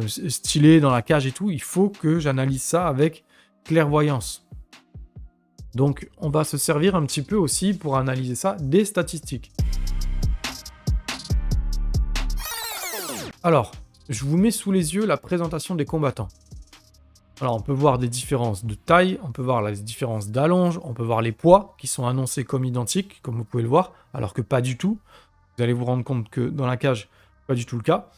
stylé 0.06 0.80
dans 0.80 0.90
la 0.90 1.02
cage 1.02 1.26
et 1.26 1.32
tout, 1.32 1.50
il 1.50 1.62
faut 1.62 1.88
que 1.90 2.18
j'analyse 2.18 2.62
ça 2.62 2.86
avec 2.88 3.24
clairvoyance. 3.64 4.41
Donc, 5.74 6.08
on 6.18 6.28
va 6.28 6.44
se 6.44 6.56
servir 6.58 6.94
un 6.94 7.06
petit 7.06 7.22
peu 7.22 7.36
aussi 7.36 7.72
pour 7.72 7.96
analyser 7.96 8.34
ça 8.34 8.56
des 8.60 8.84
statistiques. 8.84 9.52
Alors, 13.42 13.72
je 14.08 14.24
vous 14.24 14.36
mets 14.36 14.50
sous 14.50 14.70
les 14.70 14.94
yeux 14.94 15.06
la 15.06 15.16
présentation 15.16 15.74
des 15.74 15.84
combattants. 15.84 16.28
Alors, 17.40 17.56
on 17.56 17.60
peut 17.60 17.72
voir 17.72 17.98
des 17.98 18.08
différences 18.08 18.64
de 18.64 18.74
taille, 18.74 19.18
on 19.24 19.32
peut 19.32 19.42
voir 19.42 19.62
les 19.62 19.76
différences 19.76 20.28
d'allonge, 20.28 20.78
on 20.84 20.92
peut 20.92 21.02
voir 21.02 21.22
les 21.22 21.32
poids 21.32 21.74
qui 21.78 21.88
sont 21.88 22.06
annoncés 22.06 22.44
comme 22.44 22.64
identiques, 22.64 23.20
comme 23.22 23.36
vous 23.36 23.44
pouvez 23.44 23.64
le 23.64 23.68
voir, 23.68 23.92
alors 24.14 24.32
que 24.32 24.42
pas 24.42 24.60
du 24.60 24.76
tout. 24.76 24.98
Vous 25.56 25.64
allez 25.64 25.72
vous 25.72 25.84
rendre 25.84 26.04
compte 26.04 26.28
que 26.28 26.40
dans 26.40 26.66
la 26.66 26.76
cage, 26.76 27.08
pas 27.46 27.54
du 27.54 27.66
tout 27.66 27.76
le 27.76 27.82
cas. 27.82 28.10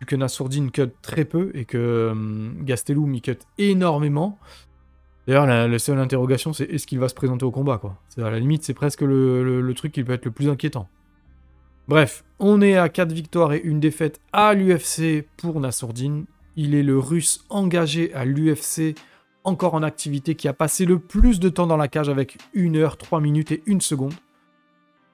Vu 0.00 0.06
que 0.06 0.16
Nassourdine 0.16 0.70
cut 0.70 0.88
très 1.02 1.26
peu 1.26 1.50
et 1.54 1.66
que 1.66 2.08
hum, 2.12 2.62
Gastelum 2.62 3.20
cut 3.20 3.38
énormément. 3.58 4.38
D'ailleurs, 5.30 5.46
la, 5.46 5.78
seule 5.78 6.00
interrogation, 6.00 6.52
c'est 6.52 6.64
est-ce 6.64 6.88
qu'il 6.88 6.98
va 6.98 7.08
se 7.08 7.14
présenter 7.14 7.44
au 7.44 7.52
combat, 7.52 7.78
quoi. 7.78 7.96
C'est 8.08 8.20
à 8.20 8.30
la 8.30 8.40
limite, 8.40 8.64
c'est 8.64 8.74
presque 8.74 9.02
le 9.02 9.72
truc 9.76 9.92
qui 9.92 10.02
peut 10.02 10.12
être 10.12 10.24
le 10.24 10.32
plus 10.32 10.48
inquiétant. 10.48 10.88
Bref, 11.86 12.24
on 12.40 12.60
est 12.60 12.76
à 12.76 12.88
4 12.88 13.12
victoires 13.12 13.52
et 13.52 13.60
une 13.62 13.78
défaite 13.78 14.20
à 14.32 14.54
l'UFC 14.54 15.24
pour 15.36 15.60
Nassourdine. 15.60 16.24
Il 16.56 16.74
est 16.74 16.82
le 16.82 16.98
russe 16.98 17.44
engagé 17.48 18.12
à 18.12 18.24
l'UFC, 18.24 18.96
encore 19.44 19.74
en 19.74 19.84
activité, 19.84 20.34
qui 20.34 20.48
a 20.48 20.52
passé 20.52 20.84
le 20.84 20.98
plus 20.98 21.38
de 21.38 21.48
temps 21.48 21.68
dans 21.68 21.76
la 21.76 21.86
cage 21.86 22.08
avec 22.08 22.38
1 22.56 22.74
heure, 22.74 22.96
3 22.96 23.20
minutes 23.20 23.52
et 23.52 23.62
1 23.68 23.78
seconde. 23.78 24.14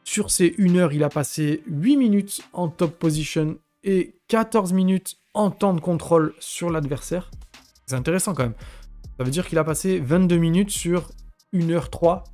Sur 0.03 0.31
ces 0.31 0.55
1 0.59 0.77
heure, 0.77 0.95
il 0.95 1.05
a 1.05 1.11
passé 1.11 1.63
8 1.67 1.99
minutes 1.99 2.41
en 2.55 2.69
top 2.69 2.99
position 2.99 3.59
et 3.85 4.15
14 4.29 4.73
minutes 4.73 5.17
en 5.35 5.51
temps 5.51 5.75
de 5.75 5.81
contrôle 5.81 6.33
sur 6.39 6.71
l'adversaire. 6.71 7.31
C'est 7.85 7.97
intéressant 7.97 8.33
quand 8.33 8.45
même. 8.45 8.55
Ça 9.19 9.25
veut 9.25 9.31
dire 9.31 9.47
qu'il 9.47 9.59
a 9.59 9.65
passé 9.65 9.99
22 9.99 10.37
minutes 10.37 10.71
sur 10.71 11.11
1 11.55 11.71
heure 11.71 11.91
3 11.91 12.25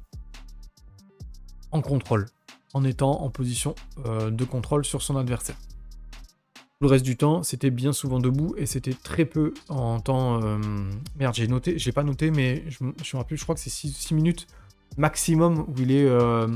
en 1.70 1.80
contrôle 1.80 2.26
en 2.74 2.84
étant 2.84 3.22
en 3.22 3.30
position 3.30 3.74
euh, 4.06 4.30
de 4.30 4.44
contrôle 4.44 4.84
sur 4.84 5.02
son 5.02 5.16
adversaire. 5.16 5.56
Le 6.80 6.88
reste 6.88 7.04
du 7.04 7.16
temps, 7.16 7.42
c'était 7.44 7.70
bien 7.70 7.92
souvent 7.92 8.18
debout 8.18 8.54
et 8.56 8.66
c'était 8.66 8.94
très 8.94 9.24
peu 9.24 9.54
en 9.68 10.00
temps. 10.00 10.42
Euh, 10.42 10.58
merde, 11.16 11.34
j'ai 11.34 11.46
noté, 11.46 11.78
j'ai 11.78 11.92
pas 11.92 12.02
noté, 12.02 12.32
mais 12.32 12.64
je, 12.68 12.82
me 12.82 12.92
rappelle, 13.14 13.38
je 13.38 13.42
crois 13.44 13.54
que 13.54 13.60
c'est 13.60 13.70
6, 13.70 14.12
minutes 14.12 14.48
maximum 14.96 15.60
où 15.60 15.74
il 15.78 15.92
est. 15.92 16.06
Euh, 16.06 16.48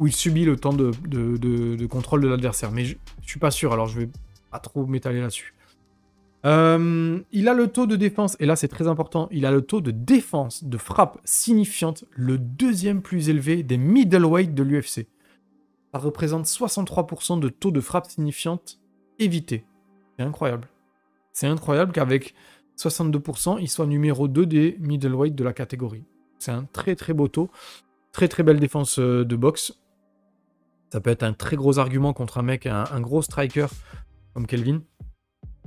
où 0.00 0.08
il 0.08 0.12
subit 0.12 0.44
le 0.44 0.56
temps 0.56 0.72
de, 0.72 0.90
de, 1.06 1.86
contrôle 1.86 2.22
de 2.22 2.28
l'adversaire. 2.28 2.72
Mais 2.72 2.84
je, 2.84 2.96
je, 3.20 3.28
suis 3.28 3.38
pas 3.38 3.52
sûr, 3.52 3.72
alors 3.72 3.86
je 3.86 4.00
vais 4.00 4.08
pas 4.50 4.58
trop 4.58 4.84
m'étaler 4.84 5.20
là-dessus. 5.20 5.54
Il 6.44 7.48
a 7.48 7.54
le 7.54 7.68
taux 7.68 7.86
de 7.86 7.96
défense, 7.96 8.36
et 8.40 8.46
là 8.46 8.56
c'est 8.56 8.68
très 8.68 8.88
important, 8.88 9.28
il 9.30 9.46
a 9.46 9.50
le 9.50 9.62
taux 9.62 9.80
de 9.80 9.90
défense 9.90 10.64
de 10.64 10.76
frappe 10.76 11.20
signifiante, 11.24 12.04
le 12.16 12.38
deuxième 12.38 13.00
plus 13.02 13.28
élevé 13.28 13.62
des 13.62 13.78
middleweight 13.78 14.54
de 14.54 14.62
l'UFC 14.62 15.06
ça 15.92 15.98
représente 15.98 16.46
63% 16.46 17.38
de 17.38 17.48
taux 17.48 17.70
de 17.70 17.80
frappe 17.80 18.06
signifiante 18.06 18.80
évité. 19.18 19.64
C'est 20.16 20.24
incroyable. 20.24 20.68
C'est 21.32 21.46
incroyable 21.46 21.92
qu'avec 21.92 22.34
62%, 22.78 23.58
il 23.60 23.68
soit 23.68 23.86
numéro 23.86 24.26
2 24.26 24.46
des 24.46 24.76
middleweight 24.80 25.34
de 25.34 25.44
la 25.44 25.52
catégorie. 25.52 26.04
C'est 26.38 26.50
un 26.50 26.64
très 26.64 26.96
très 26.96 27.12
beau 27.12 27.28
taux. 27.28 27.50
Très 28.12 28.28
très 28.28 28.42
belle 28.42 28.60
défense 28.60 28.98
euh, 28.98 29.24
de 29.24 29.36
boxe. 29.36 29.78
Ça 30.90 31.00
peut 31.00 31.10
être 31.10 31.22
un 31.22 31.32
très 31.32 31.56
gros 31.56 31.78
argument 31.78 32.12
contre 32.12 32.38
un 32.38 32.42
mec, 32.42 32.66
un 32.66 33.00
gros 33.00 33.22
striker 33.22 33.68
comme 34.34 34.46
Kelvin. 34.46 34.82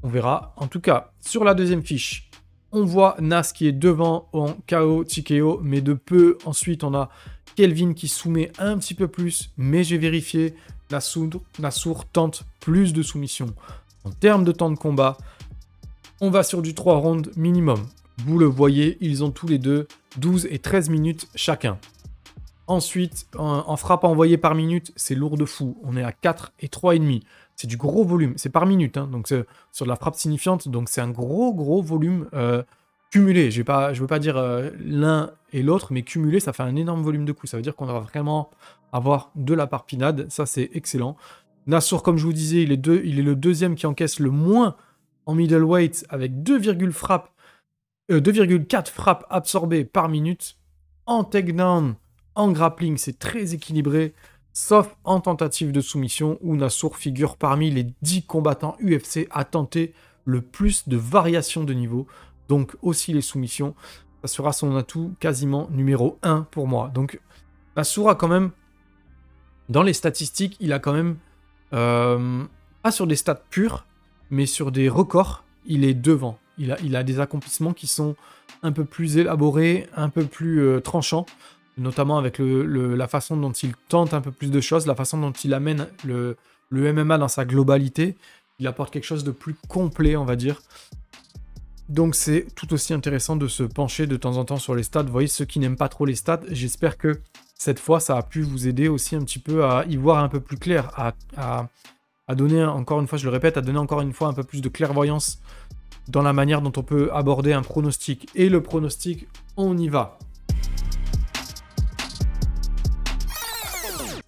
On 0.04 0.10
verra. 0.10 0.54
En 0.58 0.68
tout 0.68 0.80
cas, 0.80 1.12
sur 1.20 1.44
la 1.44 1.54
deuxième 1.54 1.84
fiche, 1.84 2.30
on 2.72 2.84
voit 2.84 3.16
Nas 3.20 3.52
qui 3.54 3.68
est 3.68 3.72
devant 3.72 4.28
en 4.34 4.54
KO, 4.68 5.04
TKO, 5.04 5.60
mais 5.64 5.82
de 5.82 5.94
peu. 5.94 6.38
Ensuite, 6.46 6.84
on 6.84 6.94
a 6.94 7.10
Kelvin 7.56 7.94
qui 7.94 8.08
soumet 8.08 8.52
un 8.60 8.78
petit 8.78 8.94
peu 8.94 9.08
plus, 9.08 9.52
mais 9.58 9.84
j'ai 9.84 9.98
vérifié, 9.98 10.56
Nassour, 10.92 12.06
tente 12.06 12.44
plus 12.60 12.94
de 12.94 13.02
soumission. 13.02 13.54
En 14.04 14.12
termes 14.12 14.44
de 14.44 14.52
temps 14.52 14.70
de 14.70 14.78
combat, 14.78 15.18
on 16.22 16.30
va 16.30 16.44
sur 16.44 16.62
du 16.62 16.74
3 16.74 16.98
rounds 16.98 17.32
minimum. 17.38 17.88
Vous 18.26 18.38
le 18.38 18.46
voyez, 18.46 18.98
ils 19.02 19.24
ont 19.24 19.32
tous 19.32 19.48
les 19.48 19.58
deux 19.58 19.88
12 20.18 20.48
et 20.50 20.60
13 20.60 20.90
minutes 20.90 21.28
chacun. 21.36 21.78
Ensuite, 22.68 23.28
en, 23.38 23.78
frappe 23.78 24.04
envoyée 24.04 24.38
par 24.38 24.56
minute, 24.56 24.92
c'est 24.96 25.14
lourd 25.14 25.38
de 25.38 25.46
fou. 25.46 25.78
On 25.84 25.96
est 25.96 26.04
à 26.04 26.12
4 26.12 26.54
et 26.62 26.68
3,5. 26.68 27.22
C'est 27.56 27.68
du 27.68 27.78
gros 27.78 28.04
volume. 28.04 28.34
C'est 28.38 28.50
par 28.50 28.66
minute, 28.66 28.98
hein. 28.98 29.08
donc 29.12 29.28
sur 29.28 29.86
de 29.86 29.90
la 29.90 29.96
frappe 29.96 30.16
signifiante. 30.16 30.68
Donc 30.68 30.90
c'est 30.90 31.02
un 31.02 31.10
gros, 31.10 31.54
gros 31.54 31.82
volume 31.82 32.28
euh, 32.34 32.64
cumulé. 33.12 33.50
Je 33.52 33.62
ne 33.62 33.94
veux 33.96 34.08
pas 34.08 34.20
dire 34.20 34.38
euh, 34.38 34.72
l'un 34.80 35.32
et 35.54 35.64
l'autre, 35.64 35.94
mais 35.94 36.02
cumulé, 36.02 36.40
ça 36.40 36.52
fait 36.52 36.64
un 36.64 36.76
énorme 36.76 37.02
volume 37.02 37.26
de 37.26 37.32
coups. 37.32 37.50
Ça 37.50 37.58
veut 37.58 37.64
dire 37.64 37.76
qu'on 37.76 37.86
va 37.86 38.00
vraiment 38.00 38.50
avoir 38.92 39.32
de 39.36 39.54
la 39.54 39.68
parpinade. 39.68 40.30
Ça, 40.30 40.46
c'est 40.46 40.70
excellent. 40.74 41.16
Nassour, 41.68 42.04
comme 42.04 42.18
je 42.18 42.26
vous 42.26 42.34
disais, 42.34 42.62
il 42.64 42.72
est, 42.72 43.24
le 43.24 43.36
deuxième 43.36 43.76
qui 43.76 43.88
encaisse 43.88 44.20
le 44.20 44.30
moins 44.30 44.76
en 45.26 45.34
middleweight 45.34 46.06
avec 46.10 46.34
2,4 46.34 46.92
frappes, 46.92 47.32
euh, 48.12 48.84
frappes 48.86 49.26
absorbées 49.30 49.86
par 49.86 50.10
minute. 50.10 50.58
En 51.08 51.24
takedown, 51.24 51.96
en 52.36 52.52
grappling, 52.52 52.98
c'est 52.98 53.18
très 53.18 53.54
équilibré, 53.54 54.14
sauf 54.56 54.96
en 55.04 55.20
tentative 55.20 55.74
de 55.74 55.82
soumission 55.82 56.40
où 56.42 56.56
Nassour 56.56 56.96
figure 56.96 57.36
parmi 57.36 57.70
les 57.70 57.88
10 58.02 58.24
combattants 58.24 58.78
UFC 58.82 59.28
à 59.30 59.44
tenter 59.44 59.94
le 60.24 60.42
plus 60.42 60.88
de 60.88 60.96
variations 60.96 61.66
de 61.66 61.74
niveau 61.74 62.08
donc 62.48 62.76
aussi 62.82 63.14
les 63.14 63.22
soumissions. 63.22 63.76
Ça 64.24 64.30
sera 64.30 64.54
son 64.54 64.76
atout 64.78 65.14
quasiment 65.20 65.68
numéro 65.72 66.18
1 66.24 66.48
pour 66.52 66.68
moi. 66.68 66.90
Donc 66.94 67.20
Nassour 67.76 68.10
a 68.10 68.16
quand 68.16 68.30
même, 68.30 68.52
dans 69.68 69.84
les 69.84 69.94
statistiques, 69.94 70.56
il 70.62 70.72
a 70.72 70.80
quand 70.80 70.94
même, 70.94 71.18
euh, 71.74 72.46
pas 72.82 72.92
sur 72.92 73.08
des 73.08 73.18
stats 73.18 73.44
purs, 73.50 73.86
mais 74.30 74.46
sur 74.46 74.72
des 74.72 74.88
records, 74.88 75.44
il 75.66 75.84
est 75.84 75.94
devant. 75.94 76.40
Il 76.58 76.96
a, 76.96 77.04
des 77.04 77.20
accomplissements 77.20 77.74
qui 77.74 77.88
sont 77.88 78.16
un 78.64 78.72
peu 78.72 78.86
plus 78.86 79.18
élaborés, 79.18 79.90
un 79.98 80.08
peu 80.08 80.24
plus 80.24 80.62
euh, 80.62 80.80
tranchants, 80.80 81.26
notamment 81.78 82.18
avec 82.18 82.40
la 82.40 83.08
façon 83.08 83.38
dont 83.38 83.52
il 83.52 83.74
tente 83.90 84.14
un 84.14 84.22
peu 84.22 84.32
plus 84.32 84.52
de 84.52 84.62
choses, 84.62 84.86
la 84.86 84.96
façon 84.96 85.18
dont 85.18 85.32
il 85.32 85.54
amène 85.54 85.88
le, 86.06 86.38
MMA 86.72 87.18
dans 87.18 87.28
sa 87.28 87.46
globalité. 87.46 88.16
Il 88.60 88.68
apporte 88.68 88.92
quelque 88.92 89.06
chose 89.06 89.24
de 89.24 89.32
plus 89.32 89.56
complet, 89.68 90.16
on 90.16 90.26
va 90.26 90.36
dire. 90.36 90.62
Donc 91.90 92.16
c'est 92.16 92.48
tout 92.56 92.74
aussi 92.74 92.94
intéressant 92.94 93.36
de 93.36 93.48
se 93.48 93.64
pencher 93.64 94.08
de 94.08 94.18
temps 94.18 94.38
en 94.38 94.46
temps 94.46 94.58
sur 94.58 94.74
les 94.76 94.84
stats. 94.84 95.04
Vous 95.04 95.12
voyez, 95.12 95.28
ceux 95.28 95.46
qui 95.46 95.60
n'aiment 95.60 95.78
pas 95.78 95.90
trop 95.90 96.06
les 96.06 96.16
stats, 96.16 96.42
j'espère 96.50 96.98
que 96.98 97.20
cette 97.58 97.80
fois, 97.80 98.00
ça 98.00 98.18
a 98.18 98.24
pu 98.24 98.42
vous 98.42 98.68
aider 98.68 98.88
aussi 98.88 99.16
un 99.16 99.24
petit 99.24 99.40
peu 99.40 99.66
à 99.66 99.86
y 99.86 99.96
voir 99.96 100.24
un 100.24 100.30
peu 100.30 100.40
plus 100.40 100.58
clair, 100.58 100.92
à, 100.98 101.68
donner, 102.36 102.64
encore 102.64 103.00
une 103.00 103.08
fois, 103.08 103.18
je 103.18 103.26
le 103.26 103.32
répète, 103.32 103.58
à 103.58 103.62
donner 103.62 103.78
encore 103.78 104.02
une 104.02 104.14
fois 104.14 104.28
un 104.28 104.34
peu 104.34 104.44
plus 104.44 104.62
de 104.62 104.70
clairvoyance 104.70 105.40
dans 106.08 106.22
la 106.22 106.34
manière 106.34 106.62
dont 106.62 106.74
on 106.76 106.84
peut 106.84 107.10
aborder 107.14 107.54
un 107.54 107.62
pronostic. 107.62 108.28
Et 108.36 108.50
le 108.50 108.62
pronostic, 108.62 109.28
on 109.58 109.78
y 109.78 109.88
va. 109.88 110.20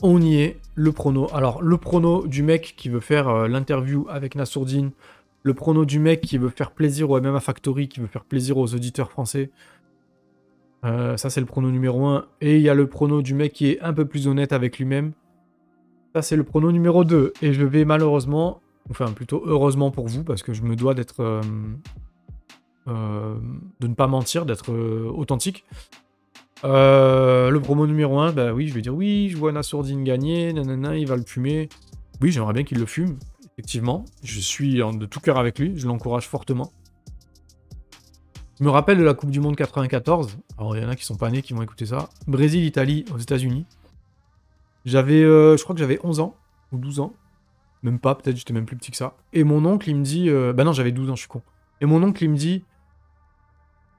On 0.02 0.22
y 0.22 0.42
est, 0.42 0.60
le 0.76 0.92
prono. 0.92 1.28
Alors, 1.34 1.62
le 1.62 1.78
prono 1.78 2.28
du 2.28 2.44
mec 2.44 2.76
qui 2.78 2.88
veut 2.88 3.00
faire 3.00 3.28
euh, 3.30 3.48
l'interview 3.48 4.06
avec 4.10 4.36
Nassourdine, 4.36 4.92
le 5.42 5.54
prono 5.56 5.86
du 5.86 5.98
mec 5.98 6.22
qui 6.22 6.38
veut 6.38 6.50
faire 6.50 6.72
plaisir 6.72 7.10
au 7.10 7.20
MMA 7.20 7.40
Factory, 7.40 7.88
qui 7.88 8.00
veut 8.00 8.08
faire 8.08 8.24
plaisir 8.24 8.58
aux 8.58 8.76
auditeurs 8.76 9.10
français. 9.10 9.50
Euh, 10.86 11.18
ça, 11.18 11.32
c'est 11.32 11.40
le 11.40 11.48
prono 11.48 11.72
numéro 11.72 12.06
1. 12.06 12.28
Et 12.42 12.58
il 12.58 12.62
y 12.62 12.70
a 12.70 12.76
le 12.76 12.86
prono 12.88 13.24
du 13.24 13.34
mec 13.34 13.54
qui 13.54 13.72
est 13.72 13.82
un 13.82 13.92
peu 13.92 14.06
plus 14.06 14.28
honnête 14.28 14.54
avec 14.54 14.78
lui-même. 14.78 15.14
Ça, 16.14 16.22
c'est 16.22 16.36
le 16.36 16.44
prono 16.44 16.72
numéro 16.72 17.04
2. 17.04 17.34
Et 17.42 17.54
je 17.54 17.66
vais 17.66 17.84
malheureusement, 17.84 18.62
enfin 18.92 19.12
plutôt 19.12 19.42
heureusement 19.48 19.90
pour 19.90 20.08
vous, 20.08 20.24
parce 20.24 20.44
que 20.44 20.54
je 20.54 20.62
me 20.62 20.76
dois 20.76 20.94
d'être. 20.94 21.42
Euh, 22.88 23.36
de 23.82 23.88
ne 23.88 23.94
pas 23.96 24.08
mentir, 24.08 24.46
d'être 24.46 24.72
authentique. 24.72 25.66
Le 26.64 27.58
promo 27.60 27.88
numéro 27.88 28.20
1, 28.20 28.32
bah 28.34 28.54
oui, 28.54 28.68
je 28.68 28.74
vais 28.74 28.82
dire 28.82 28.96
oui, 28.96 29.30
je 29.30 29.38
vois 29.38 29.52
Nassourdine 29.52 30.04
gagner, 30.04 30.54
nanana, 30.54 30.98
il 30.98 31.08
va 31.08 31.16
le 31.16 31.24
fumer. 31.24 31.70
Oui, 32.22 32.32
j'aimerais 32.32 32.54
bien 32.54 32.64
qu'il 32.64 32.80
le 32.80 32.86
fume. 32.86 33.18
Effectivement, 33.54 34.06
je 34.24 34.40
suis 34.40 34.76
de 34.76 35.06
tout 35.06 35.20
cœur 35.20 35.38
avec 35.38 35.58
lui, 35.60 35.74
je 35.76 35.88
l'encourage 35.88 36.28
fortement. 36.28 36.72
Je 38.60 38.64
me 38.64 38.72
rappelle 38.72 38.98
de 38.98 39.04
la 39.04 39.14
Coupe 39.14 39.30
du 39.30 39.40
Monde 39.40 39.56
94. 39.56 40.40
Alors, 40.58 40.76
il 40.76 40.82
y 40.82 40.86
en 40.86 40.90
a 40.90 40.96
qui 40.96 41.06
sont 41.06 41.16
pas 41.16 41.30
nés, 41.30 41.44
qui 41.44 41.54
vont 41.54 41.62
écouter 41.62 41.86
ça. 41.86 42.10
Brésil-Italie 42.26 43.06
aux 43.14 43.20
États-Unis. 43.20 43.68
J'avais, 44.84 45.22
euh, 45.22 45.56
je 45.58 45.64
crois 45.64 45.76
que 45.76 45.80
j'avais 45.80 46.00
11 46.04 46.20
ans 46.22 46.36
ou 46.72 46.78
12 46.80 47.00
ans. 47.02 47.14
Même 47.84 48.00
pas, 48.00 48.16
peut-être 48.16 48.36
j'étais 48.36 48.54
même 48.54 48.66
plus 48.66 48.76
petit 48.76 48.90
que 48.90 48.98
ça. 48.98 49.16
Et 49.32 49.44
mon 49.44 49.64
oncle, 49.66 49.88
il 49.90 49.96
me 49.96 50.04
dit... 50.04 50.30
Euh, 50.30 50.54
bah 50.54 50.64
non, 50.64 50.74
j'avais 50.74 50.92
12 50.92 51.12
ans, 51.12 51.16
je 51.16 51.20
suis 51.20 51.28
con. 51.28 51.44
Et 51.82 51.86
mon 51.86 52.02
oncle, 52.02 52.24
il 52.24 52.32
me 52.32 52.36
dit... 52.36 52.64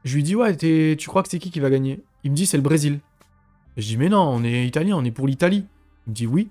Je 0.03 0.17
lui 0.17 0.25
dis, 0.25 0.35
ouais, 0.35 0.57
tu 0.57 1.09
crois 1.09 1.23
que 1.23 1.29
c'est 1.29 1.39
qui 1.39 1.53
qui 1.53 1.61
va 1.61 1.71
gagner? 1.71 2.03
Il 2.25 2.31
me 2.31 2.37
dit, 2.37 2.47
c'est 2.47 2.57
le 2.57 2.63
Brésil. 2.63 3.01
Je 3.77 3.87
dis, 3.87 3.97
mais 3.97 4.09
non, 4.09 4.21
on 4.21 4.43
est 4.45 4.67
italien, 4.67 4.97
on 4.97 5.05
est 5.05 5.11
pour 5.11 5.27
l'Italie. 5.27 5.67
Il 6.07 6.11
me 6.11 6.15
dit, 6.15 6.27
oui. 6.27 6.51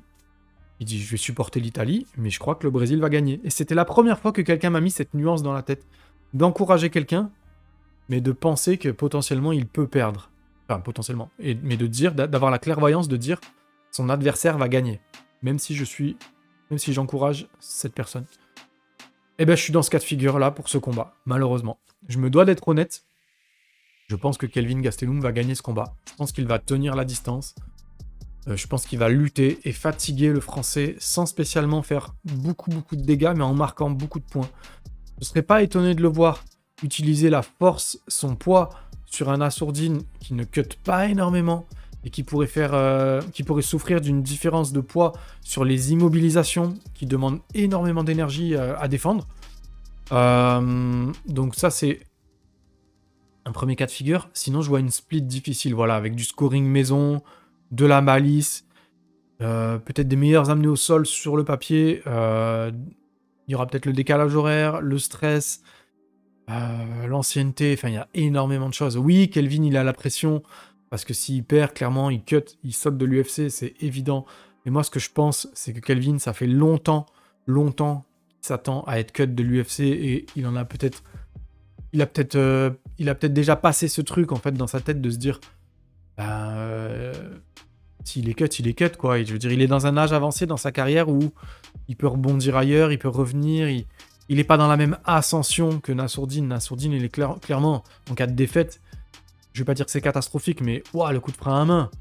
Il 0.80 0.86
dit, 0.86 0.99
je 0.99 1.10
vais 1.10 1.17
supporter 1.17 1.60
l'Italie, 1.60 2.06
mais 2.17 2.30
je 2.30 2.39
crois 2.39 2.56
que 2.56 2.63
le 2.63 2.71
Brésil 2.71 2.99
va 2.99 3.10
gagner. 3.10 3.41
Et 3.43 3.49
c'était 3.49 3.75
la 3.75 3.86
première 3.86 4.19
fois 4.19 4.32
que 4.32 4.41
quelqu'un 4.41 4.69
m'a 4.69 4.82
mis 4.82 4.91
cette 4.91 5.13
nuance 5.13 5.43
dans 5.43 5.53
la 5.53 5.63
tête. 5.63 5.86
D'encourager 6.34 6.89
quelqu'un, 6.89 7.32
mais 8.10 8.21
de 8.21 8.32
penser 8.32 8.77
que 8.77 8.89
potentiellement 8.89 9.51
il 9.51 9.65
peut 9.65 9.88
perdre. 9.88 10.30
Enfin, 10.69 10.80
potentiellement. 10.80 11.30
Mais 11.39 11.77
de 11.77 11.88
dire, 11.88 12.13
d'avoir 12.13 12.51
la 12.51 12.60
clairvoyance 12.60 13.08
de 13.08 13.17
dire, 13.17 13.39
son 13.91 14.10
adversaire 14.10 14.58
va 14.58 14.69
gagner. 14.69 15.01
Même 15.41 15.60
si 15.60 15.75
je 15.75 15.84
suis, 15.84 16.17
même 16.69 16.77
si 16.77 16.93
j'encourage 16.93 17.47
cette 17.60 17.93
personne. 17.93 18.25
Eh 19.39 19.45
ben, 19.45 19.56
je 19.56 19.62
suis 19.62 19.73
dans 19.73 19.82
ce 19.82 19.89
cas 19.89 19.99
de 19.99 20.03
figure-là 20.03 20.51
pour 20.51 20.67
ce 20.67 20.77
combat, 20.77 21.13
malheureusement. 21.25 21.80
Je 22.08 22.17
me 22.17 22.30
dois 22.30 22.45
d'être 22.45 22.67
honnête. 22.67 23.03
Je 24.10 24.15
pense 24.15 24.38
que 24.38 24.46
Kelvin 24.46 24.80
Gastelum 24.80 25.20
va 25.20 25.34
gagner 25.34 25.54
ce 25.54 25.62
combat. 25.62 25.96
Je 26.10 26.15
pense 26.15 26.32
qu'il 26.32 26.48
va 26.48 26.60
tenir 26.60 26.96
la 26.96 27.04
distance. 27.04 27.56
Euh, 28.48 28.56
je 28.56 28.65
pense 28.67 28.86
qu'il 28.86 29.00
va 29.00 29.10
lutter 29.10 29.60
et 29.65 29.74
fatiguer 29.74 30.30
le 30.30 30.39
français 30.39 30.96
sans 30.98 31.26
spécialement 31.26 31.84
faire 31.84 32.15
beaucoup 32.24 32.72
beaucoup 32.72 32.96
de 32.96 33.02
dégâts, 33.02 33.34
mais 33.36 33.43
en 33.43 33.54
marquant 33.54 33.89
beaucoup 33.89 34.20
de 34.20 34.26
points. 34.26 34.50
Je 35.17 35.22
ne 35.22 35.26
serais 35.26 35.41
pas 35.41 35.62
étonné 35.62 35.93
de 35.93 36.02
le 36.02 36.08
voir 36.08 36.46
utiliser 36.84 37.30
la 37.30 37.41
force, 37.41 38.00
son 38.08 38.36
poids 38.36 38.70
sur 39.06 39.30
un 39.30 39.41
assourdine 39.41 40.02
qui 40.22 40.36
ne 40.36 40.46
cut 40.46 40.63
pas 40.84 41.08
énormément 41.08 41.65
et 42.06 42.10
qui 42.10 42.24
pourrait 42.24 42.48
faire, 42.48 42.74
euh, 42.74 43.20
qui 43.34 43.43
pourrait 43.43 43.62
souffrir 43.62 44.00
d'une 44.00 44.22
différence 44.22 44.72
de 44.72 44.80
poids 44.80 45.12
sur 45.41 45.65
les 45.65 45.91
immobilisations 45.91 46.76
qui 46.93 47.08
demandent 47.08 47.41
énormément 47.56 48.06
d'énergie 48.06 48.56
euh, 48.56 48.78
à 48.78 48.88
défendre. 48.88 49.28
donc 50.12 51.56
ça 51.56 51.70
c'est 51.70 52.00
un 53.47 53.51
premier 53.51 53.75
cas 53.75 53.86
de 53.86 53.91
figure. 53.91 54.29
Sinon 54.33 54.62
je 54.62 54.69
vois 54.69 54.79
une 54.79 54.91
split 54.91 55.21
difficile, 55.21 55.73
voilà, 55.73 55.95
avec 55.95 56.15
du 56.15 56.23
scoring 56.23 56.65
maison, 56.65 57.21
de 57.71 57.86
la 57.86 58.01
malice, 58.01 58.65
euh, 59.41 59.77
peut-être 59.77 60.07
des 60.07 60.15
meilleurs 60.15 60.49
amenés 60.49 60.67
au 60.67 60.75
sol 60.75 61.05
sur 61.05 61.38
le 61.38 61.43
papier. 61.43 62.01
Euh, 62.07 62.71
il 63.47 63.51
y 63.51 63.55
aura 63.55 63.65
peut-être 63.65 63.86
le 63.86 63.93
décalage 63.93 64.36
horaire, 64.36 64.81
le 64.81 64.97
stress, 64.99 65.62
euh, 66.49 67.07
l'ancienneté. 67.07 67.73
Enfin, 67.73 67.89
il 67.89 67.95
y 67.95 67.97
a 67.97 68.07
énormément 68.13 68.67
de 68.67 68.73
choses. 68.73 68.97
Oui, 68.97 69.29
Kelvin, 69.29 69.63
il 69.63 69.77
a 69.77 69.83
la 69.83 69.93
pression 69.93 70.43
parce 70.89 71.05
que 71.05 71.13
s'il 71.13 71.43
perd, 71.43 71.73
clairement, 71.73 72.10
il 72.10 72.23
cut, 72.23 72.43
il 72.63 72.73
saute 72.73 72.97
de 72.97 73.05
l'UFC, 73.05 73.49
c'est 73.49 73.73
évident. 73.81 74.25
Mais 74.65 74.71
moi, 74.71 74.83
ce 74.83 74.91
que 74.91 74.99
je 74.99 75.12
pense, 75.12 75.49
c'est 75.53 75.73
que 75.73 75.79
Kelvin, 75.79 76.19
ça 76.19 76.33
fait 76.33 76.47
longtemps, 76.47 77.05
longtemps 77.45 78.05
s'attend 78.41 78.83
à 78.83 78.99
être 78.99 79.12
cut 79.12 79.27
de 79.27 79.43
l'UFC 79.43 79.81
et 79.81 80.25
il 80.36 80.45
en 80.47 80.55
a 80.55 80.65
peut-être. 80.65 81.03
Il 81.93 82.02
a 82.02 82.06
peut-être 82.06 82.78
il 82.97 83.10
a 83.10 83.15
peut-être 83.15 83.34
déjà 83.34 83.56
passé 83.56 83.88
ce 83.88 84.02
truc 84.02 84.32
en 84.32 84.38
fait 84.38 84.52
dans 84.52 84.67
sa 84.67 84.82
tête 84.82 85.02
de 85.02 85.10
se 85.10 85.17
dire 85.17 85.39
ben, 86.17 87.12
s'il 88.08 88.30
est 88.30 88.34
cut, 88.34 88.45
il 88.45 88.67
est 88.67 88.73
cut, 88.73 88.91
quoi. 88.97 89.21
je 89.21 89.34
veux 89.34 89.38
dire, 89.38 89.52
il 89.52 89.62
est 89.62 89.67
dans 89.67 89.86
un 89.86 89.97
âge 89.97 90.13
avancé 90.13 90.45
dans 90.45 90.58
sa 90.58 90.71
carrière 90.71 91.10
où 91.10 91.34
il 91.89 91.97
peut 91.97 92.08
rebondir 92.08 92.56
ailleurs, 92.56 92.91
il 92.91 92.97
peut 92.97 93.10
revenir, 93.10 93.69
il, 93.69 93.86
n'est 94.30 94.45
pas 94.45 94.58
dans 94.58 94.67
la 94.67 94.78
même 94.78 94.97
ascension 95.04 95.80
que 95.80 95.91
Nassourdine. 95.91 96.47
Nassourdine, 96.47 96.93
il 96.93 97.04
est 97.04 97.10
clairement, 97.10 97.84
en 98.10 98.13
cas 98.15 98.28
de 98.28 98.32
défaite, 98.32 98.80
je 99.52 99.60
vais 99.60 99.65
pas 99.65 99.73
dire 99.73 99.86
que 99.86 99.91
c'est 99.91 100.02
catastrophique, 100.02 100.62
mais 100.62 100.84
ouah, 100.93 101.12
le 101.12 101.19
coup 101.19 101.32
de 101.32 101.38
frein 101.38 101.62
à 101.62 101.65
main. 101.65 101.91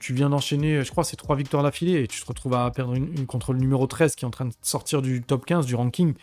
Tu, 0.00 0.14
viens 0.14 0.30
d'enchaîner, 0.30 0.82
je 0.82 0.90
crois, 0.90 1.04
c'est 1.04 1.16
trois 1.16 1.36
victoires 1.36 1.62
d'affilée 1.62 2.02
et 2.02 2.06
tu 2.06 2.20
te 2.20 2.26
retrouves 2.26 2.54
à 2.54 2.70
perdre 2.70 2.94
une, 2.94 3.26
contre 3.26 3.52
le 3.52 3.58
numéro 3.58 3.86
13 3.86 4.16
qui 4.16 4.24
est 4.24 4.28
en 4.28 4.30
train 4.30 4.46
de 4.46 4.52
sortir 4.62 5.02
du 5.02 5.22
top 5.22 5.44
15 5.44 5.66
du 5.66 5.74
ranking. 5.74 6.14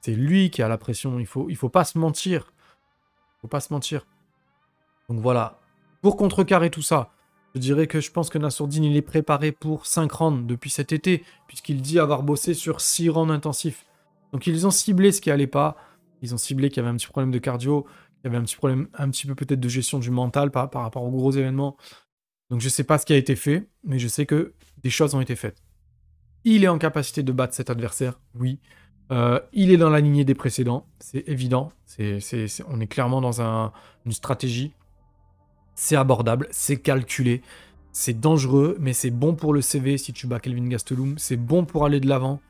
C'est 0.00 0.14
lui 0.14 0.50
qui 0.50 0.62
a 0.62 0.68
la 0.68 0.78
pression. 0.78 1.18
Il 1.18 1.26
faut, 1.26 1.48
faut 1.54 1.68
pas 1.68 1.84
se 1.84 1.98
mentir. 1.98 2.52
Il 3.36 3.40
faut 3.42 3.48
pas 3.48 3.60
se 3.60 3.72
mentir. 3.72 4.06
Donc 5.08 5.20
voilà. 5.20 5.60
Pour 6.02 6.16
contrecarrer 6.16 6.70
tout 6.70 6.82
ça, 6.82 7.10
je 7.54 7.60
dirais 7.60 7.86
que 7.86 8.00
je 8.00 8.10
pense 8.10 8.30
que 8.30 8.38
Nassourdine, 8.38 8.84
il 8.84 8.96
est 8.96 9.02
préparé 9.02 9.52
pour 9.52 9.86
5 9.86 10.10
rounds 10.12 10.46
depuis 10.46 10.70
cet 10.70 10.92
été, 10.92 11.24
puisqu'il 11.46 11.82
dit 11.82 11.98
avoir 11.98 12.22
bossé 12.22 12.54
sur 12.54 12.80
6 12.80 13.08
rounds 13.08 13.32
intensifs. 13.32 13.84
Donc 14.32 14.46
ils 14.46 14.66
ont 14.66 14.70
ciblé 14.70 15.12
ce 15.12 15.20
qui 15.20 15.30
allait 15.30 15.46
pas. 15.46 15.76
Ils 16.22 16.34
ont 16.34 16.38
ciblé 16.38 16.68
qu'il 16.68 16.78
y 16.78 16.80
avait 16.80 16.90
un 16.90 16.96
petit 16.96 17.06
problème 17.06 17.30
de 17.30 17.38
cardio, 17.38 17.82
qu'il 17.82 18.24
y 18.24 18.26
avait 18.28 18.36
un 18.36 18.42
petit 18.42 18.56
problème, 18.56 18.88
un 18.94 19.10
petit 19.10 19.26
peu 19.26 19.34
peut-être 19.34 19.60
de 19.60 19.68
gestion 19.68 19.98
du 19.98 20.10
mental 20.10 20.50
par, 20.50 20.68
par 20.70 20.82
rapport 20.82 21.04
aux 21.04 21.10
gros 21.10 21.32
événements. 21.32 21.76
Donc 22.50 22.60
je 22.60 22.68
sais 22.68 22.84
pas 22.84 22.98
ce 22.98 23.06
qui 23.06 23.12
a 23.12 23.16
été 23.16 23.36
fait, 23.36 23.68
mais 23.84 23.98
je 23.98 24.08
sais 24.08 24.26
que 24.26 24.54
des 24.82 24.90
choses 24.90 25.14
ont 25.14 25.20
été 25.20 25.36
faites. 25.36 25.62
Il 26.44 26.64
est 26.64 26.68
en 26.68 26.78
capacité 26.78 27.22
de 27.22 27.32
battre 27.32 27.54
cet 27.54 27.70
adversaire, 27.70 28.20
oui. 28.34 28.60
Euh, 29.10 29.40
il 29.52 29.70
est 29.70 29.76
dans 29.76 29.90
la 29.90 30.00
lignée 30.00 30.24
des 30.24 30.34
précédents, 30.34 30.84
c'est 30.98 31.26
évident. 31.28 31.72
C'est, 31.86 32.18
on 32.68 32.80
est 32.80 32.86
clairement 32.86 33.20
dans 33.20 33.40
une 34.04 34.12
stratégie 34.12 34.72
c'est 35.78 35.94
abordable, 35.94 36.48
c'est 36.50 36.76
calculé, 36.76 37.40
c'est 37.92 38.18
dangereux, 38.18 38.76
mais 38.80 38.92
c'est 38.92 39.12
bon 39.12 39.36
pour 39.36 39.54
le 39.54 39.60
CV 39.60 39.96
si 39.96 40.12
tu 40.12 40.26
bats 40.26 40.40
Kelvin 40.40 40.66
Gastelum, 40.66 41.16
c'est 41.18 41.36
bon 41.36 41.64
pour 41.64 41.86
aller 41.86 42.00
de 42.00 42.08
l'avant, 42.08 42.40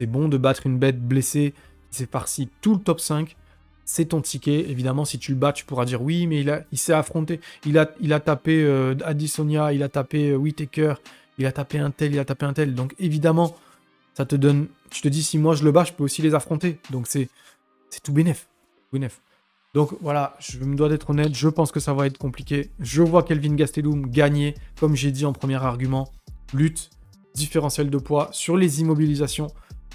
c'est 0.00 0.06
bon 0.06 0.28
de 0.28 0.36
battre 0.36 0.66
une 0.66 0.78
bête 0.78 1.00
blessée 1.00 1.54
qui 1.90 1.98
s'est 1.98 2.08
farci 2.10 2.48
tout 2.60 2.74
le 2.74 2.80
top 2.80 2.98
5, 2.98 3.36
c'est 3.84 4.06
ton 4.06 4.20
ticket. 4.20 4.68
Évidemment, 4.68 5.04
si 5.04 5.20
tu 5.20 5.30
le 5.30 5.38
bats, 5.38 5.52
tu 5.52 5.64
pourras 5.64 5.84
dire 5.84 6.02
oui, 6.02 6.26
mais 6.26 6.40
il, 6.40 6.50
a, 6.50 6.64
il 6.72 6.78
s'est 6.78 6.92
affronté, 6.92 7.40
il 7.64 7.78
a, 7.78 7.88
il 8.00 8.12
a 8.12 8.18
tapé 8.18 8.64
euh, 8.64 8.96
Addissonia, 9.04 9.72
il 9.72 9.84
a 9.84 9.88
tapé 9.88 10.30
euh, 10.30 10.36
Whitaker, 10.36 10.94
il 11.38 11.46
a 11.46 11.52
tapé 11.52 11.78
un 11.78 11.92
tel, 11.92 12.12
il 12.12 12.18
a 12.18 12.24
tapé 12.24 12.46
un 12.46 12.52
tel. 12.52 12.74
Donc 12.74 12.96
évidemment, 12.98 13.54
ça 14.14 14.26
te 14.26 14.34
donne, 14.34 14.66
tu 14.92 15.02
te 15.02 15.08
dis 15.08 15.22
si 15.22 15.38
moi 15.38 15.54
je 15.54 15.64
le 15.64 15.72
bats, 15.72 15.84
je 15.84 15.92
peux 15.92 16.04
aussi 16.04 16.22
les 16.22 16.34
affronter. 16.34 16.78
Donc 16.90 17.06
c'est, 17.06 17.28
c'est 17.90 18.02
tout 18.02 18.12
bénef. 18.12 18.48
bénef. 18.92 19.20
Donc 19.74 19.94
voilà, 20.02 20.36
je 20.38 20.58
me 20.58 20.76
dois 20.76 20.90
d'être 20.90 21.08
honnête, 21.10 21.34
je 21.34 21.48
pense 21.48 21.72
que 21.72 21.80
ça 21.80 21.94
va 21.94 22.06
être 22.06 22.18
compliqué. 22.18 22.70
Je 22.78 23.02
vois 23.02 23.22
Kelvin 23.22 23.54
Gastelum 23.54 24.06
gagner, 24.06 24.54
comme 24.78 24.94
j'ai 24.94 25.10
dit 25.10 25.24
en 25.24 25.32
premier 25.32 25.56
argument, 25.56 26.12
lutte, 26.52 26.90
différentiel 27.34 27.88
de 27.88 27.96
poids 27.96 28.28
sur 28.32 28.58
les 28.58 28.82
immobilisations, 28.82 29.46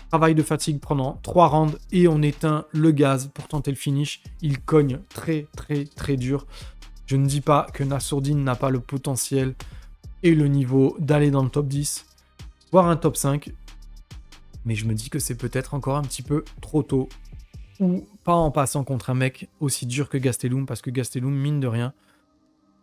travail 0.10 0.34
de 0.34 0.42
fatigue 0.42 0.80
pendant 0.80 1.20
3 1.22 1.48
rounds 1.48 1.78
et 1.92 2.08
on 2.08 2.24
éteint 2.24 2.66
le 2.72 2.90
gaz 2.90 3.30
pour 3.32 3.48
tenter 3.48 3.70
le 3.70 3.78
finish. 3.78 4.24
Il 4.42 4.60
cogne 4.60 5.00
très 5.10 5.46
très 5.56 5.86
très 5.86 6.18
dur. 6.18 6.48
Je 7.06 7.16
ne 7.16 7.28
dis 7.28 7.42
pas 7.42 7.68
que 7.72 7.84
Nassourdine 7.84 8.44
n'a 8.44 8.56
pas 8.56 8.72
le 8.72 8.80
potentiel 8.80 9.54
et 10.24 10.34
le 10.34 10.48
niveau 10.48 10.96
d'aller 11.00 11.30
dans 11.30 11.44
le 11.44 11.50
top 11.50 11.68
10, 11.68 12.06
voire 12.72 12.88
un 12.88 12.96
top 12.96 13.16
5, 13.16 13.52
mais 14.66 14.76
je 14.76 14.86
me 14.86 14.94
dis 14.94 15.10
que 15.10 15.20
c'est 15.20 15.36
peut-être 15.36 15.74
encore 15.74 15.98
un 15.98 16.04
petit 16.04 16.22
peu 16.22 16.44
trop 16.62 16.84
tôt 16.84 17.10
ou 17.80 18.08
pas 18.24 18.34
en 18.34 18.52
passant 18.52 18.84
contre 18.84 19.10
un 19.10 19.14
mec 19.14 19.50
aussi 19.60 19.86
dur 19.86 20.10
que 20.10 20.18
Gastelum, 20.18 20.66
parce 20.66 20.82
que 20.82 20.90
Gastelum, 20.90 21.34
mine 21.34 21.60
de 21.60 21.68
rien, 21.68 21.94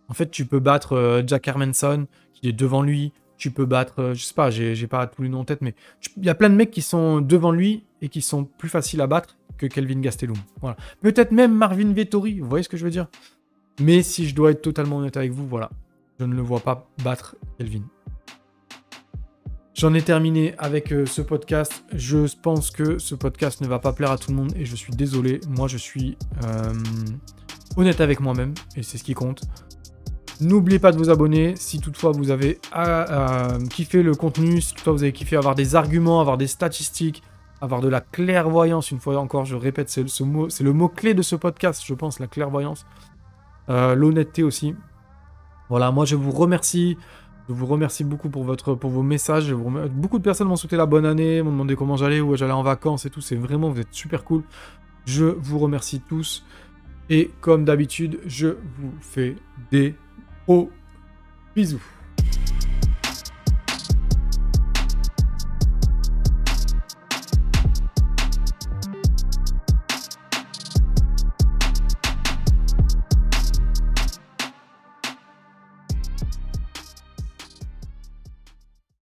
en 0.08 0.14
fait, 0.14 0.30
tu 0.30 0.46
peux 0.46 0.60
battre 0.60 0.92
euh, 0.92 1.22
Jack 1.26 1.48
Hermanson, 1.48 2.06
qui 2.34 2.48
est 2.48 2.52
devant 2.52 2.82
lui, 2.82 3.12
tu 3.36 3.50
peux 3.50 3.64
battre, 3.64 4.00
euh, 4.00 4.14
je 4.14 4.22
sais 4.22 4.34
pas, 4.34 4.50
j'ai 4.50 4.86
pas 4.86 5.06
tous 5.06 5.22
les 5.22 5.28
noms 5.28 5.40
en 5.40 5.44
tête, 5.44 5.60
mais 5.60 5.74
il 6.16 6.24
y 6.24 6.28
a 6.28 6.34
plein 6.34 6.50
de 6.50 6.54
mecs 6.54 6.70
qui 6.70 6.82
sont 6.82 7.20
devant 7.20 7.50
lui 7.50 7.84
et 8.02 8.08
qui 8.08 8.22
sont 8.22 8.44
plus 8.44 8.68
faciles 8.68 9.00
à 9.00 9.06
battre 9.06 9.36
que 9.56 9.66
Kelvin 9.66 10.00
Gastelum. 10.00 10.36
Voilà. 10.60 10.76
Peut-être 11.00 11.32
même 11.32 11.54
Marvin 11.54 11.92
Vettori, 11.92 12.40
vous 12.40 12.48
voyez 12.48 12.62
ce 12.62 12.68
que 12.68 12.76
je 12.76 12.84
veux 12.84 12.90
dire? 12.90 13.08
Mais 13.80 14.02
si 14.02 14.28
je 14.28 14.34
dois 14.34 14.52
être 14.52 14.62
totalement 14.62 14.98
honnête 14.98 15.16
avec 15.16 15.32
vous, 15.32 15.46
voilà, 15.46 15.70
je 16.20 16.24
ne 16.24 16.34
le 16.34 16.42
vois 16.42 16.60
pas 16.60 16.88
battre 17.02 17.36
Kelvin. 17.58 17.82
J'en 19.74 19.92
ai 19.92 20.02
terminé 20.02 20.54
avec 20.58 20.92
euh, 20.92 21.04
ce 21.04 21.20
podcast. 21.20 21.84
Je 21.92 22.32
pense 22.40 22.70
que 22.70 22.98
ce 22.98 23.16
podcast 23.16 23.60
ne 23.60 23.66
va 23.66 23.80
pas 23.80 23.92
plaire 23.92 24.12
à 24.12 24.18
tout 24.18 24.30
le 24.30 24.36
monde 24.36 24.52
et 24.56 24.64
je 24.64 24.76
suis 24.76 24.92
désolé. 24.92 25.40
Moi, 25.48 25.66
je 25.66 25.76
suis 25.76 26.16
euh, 26.44 26.72
honnête 27.76 28.00
avec 28.00 28.20
moi-même 28.20 28.54
et 28.76 28.84
c'est 28.84 28.98
ce 28.98 29.02
qui 29.02 29.14
compte. 29.14 29.42
N'oubliez 30.40 30.78
pas 30.78 30.92
de 30.92 30.96
vous 30.96 31.10
abonner 31.10 31.54
si 31.56 31.80
toutefois 31.80 32.12
vous 32.12 32.30
avez 32.30 32.60
euh, 32.76 33.66
kiffé 33.66 34.04
le 34.04 34.14
contenu, 34.14 34.60
si 34.60 34.74
toutefois 34.74 34.92
vous 34.92 35.02
avez 35.02 35.12
kiffé 35.12 35.34
avoir 35.34 35.56
des 35.56 35.74
arguments, 35.74 36.20
avoir 36.20 36.38
des 36.38 36.46
statistiques, 36.46 37.24
avoir 37.60 37.80
de 37.80 37.88
la 37.88 38.00
clairvoyance. 38.00 38.92
Une 38.92 39.00
fois 39.00 39.18
encore, 39.18 39.44
je 39.44 39.56
répète, 39.56 39.90
c'est 39.90 40.04
le 40.04 40.72
mot 40.72 40.88
clé 40.88 41.14
de 41.14 41.22
ce 41.22 41.34
podcast, 41.34 41.82
je 41.84 41.94
pense, 41.94 42.20
la 42.20 42.28
clairvoyance, 42.28 42.86
l'honnêteté 43.68 44.44
aussi. 44.44 44.76
Voilà, 45.68 45.90
moi 45.90 46.04
je 46.04 46.14
vous 46.14 46.30
remercie. 46.30 46.96
Je 47.48 47.52
vous 47.52 47.66
remercie 47.66 48.04
beaucoup 48.04 48.30
pour, 48.30 48.44
vos 48.44 49.02
messages. 49.02 49.52
Beaucoup 49.52 50.18
de 50.18 50.22
personnes 50.22 50.48
m'ont 50.48 50.56
souhaité 50.56 50.76
la 50.76 50.86
bonne 50.86 51.04
année, 51.04 51.42
m'ont 51.42 51.50
demandé 51.50 51.76
comment 51.76 51.96
j'allais, 51.96 52.20
où 52.20 52.34
j'allais 52.36 52.52
en 52.52 52.62
vacances 52.62 53.04
et 53.04 53.10
tout. 53.10 53.20
C'est 53.20 53.36
vraiment, 53.36 53.70
vous 53.70 53.80
êtes 53.80 53.92
super 53.92 54.24
cool. 54.24 54.42
Je 55.04 55.24
vous 55.24 55.58
remercie 55.58 56.00
tous. 56.00 56.44
Et 57.10 57.30
comme 57.42 57.66
d'habitude, 57.66 58.20
je 58.24 58.48
vous 58.48 58.92
fais 59.00 59.36
des 59.70 59.94
gros 60.46 60.70
bisous. 61.54 61.82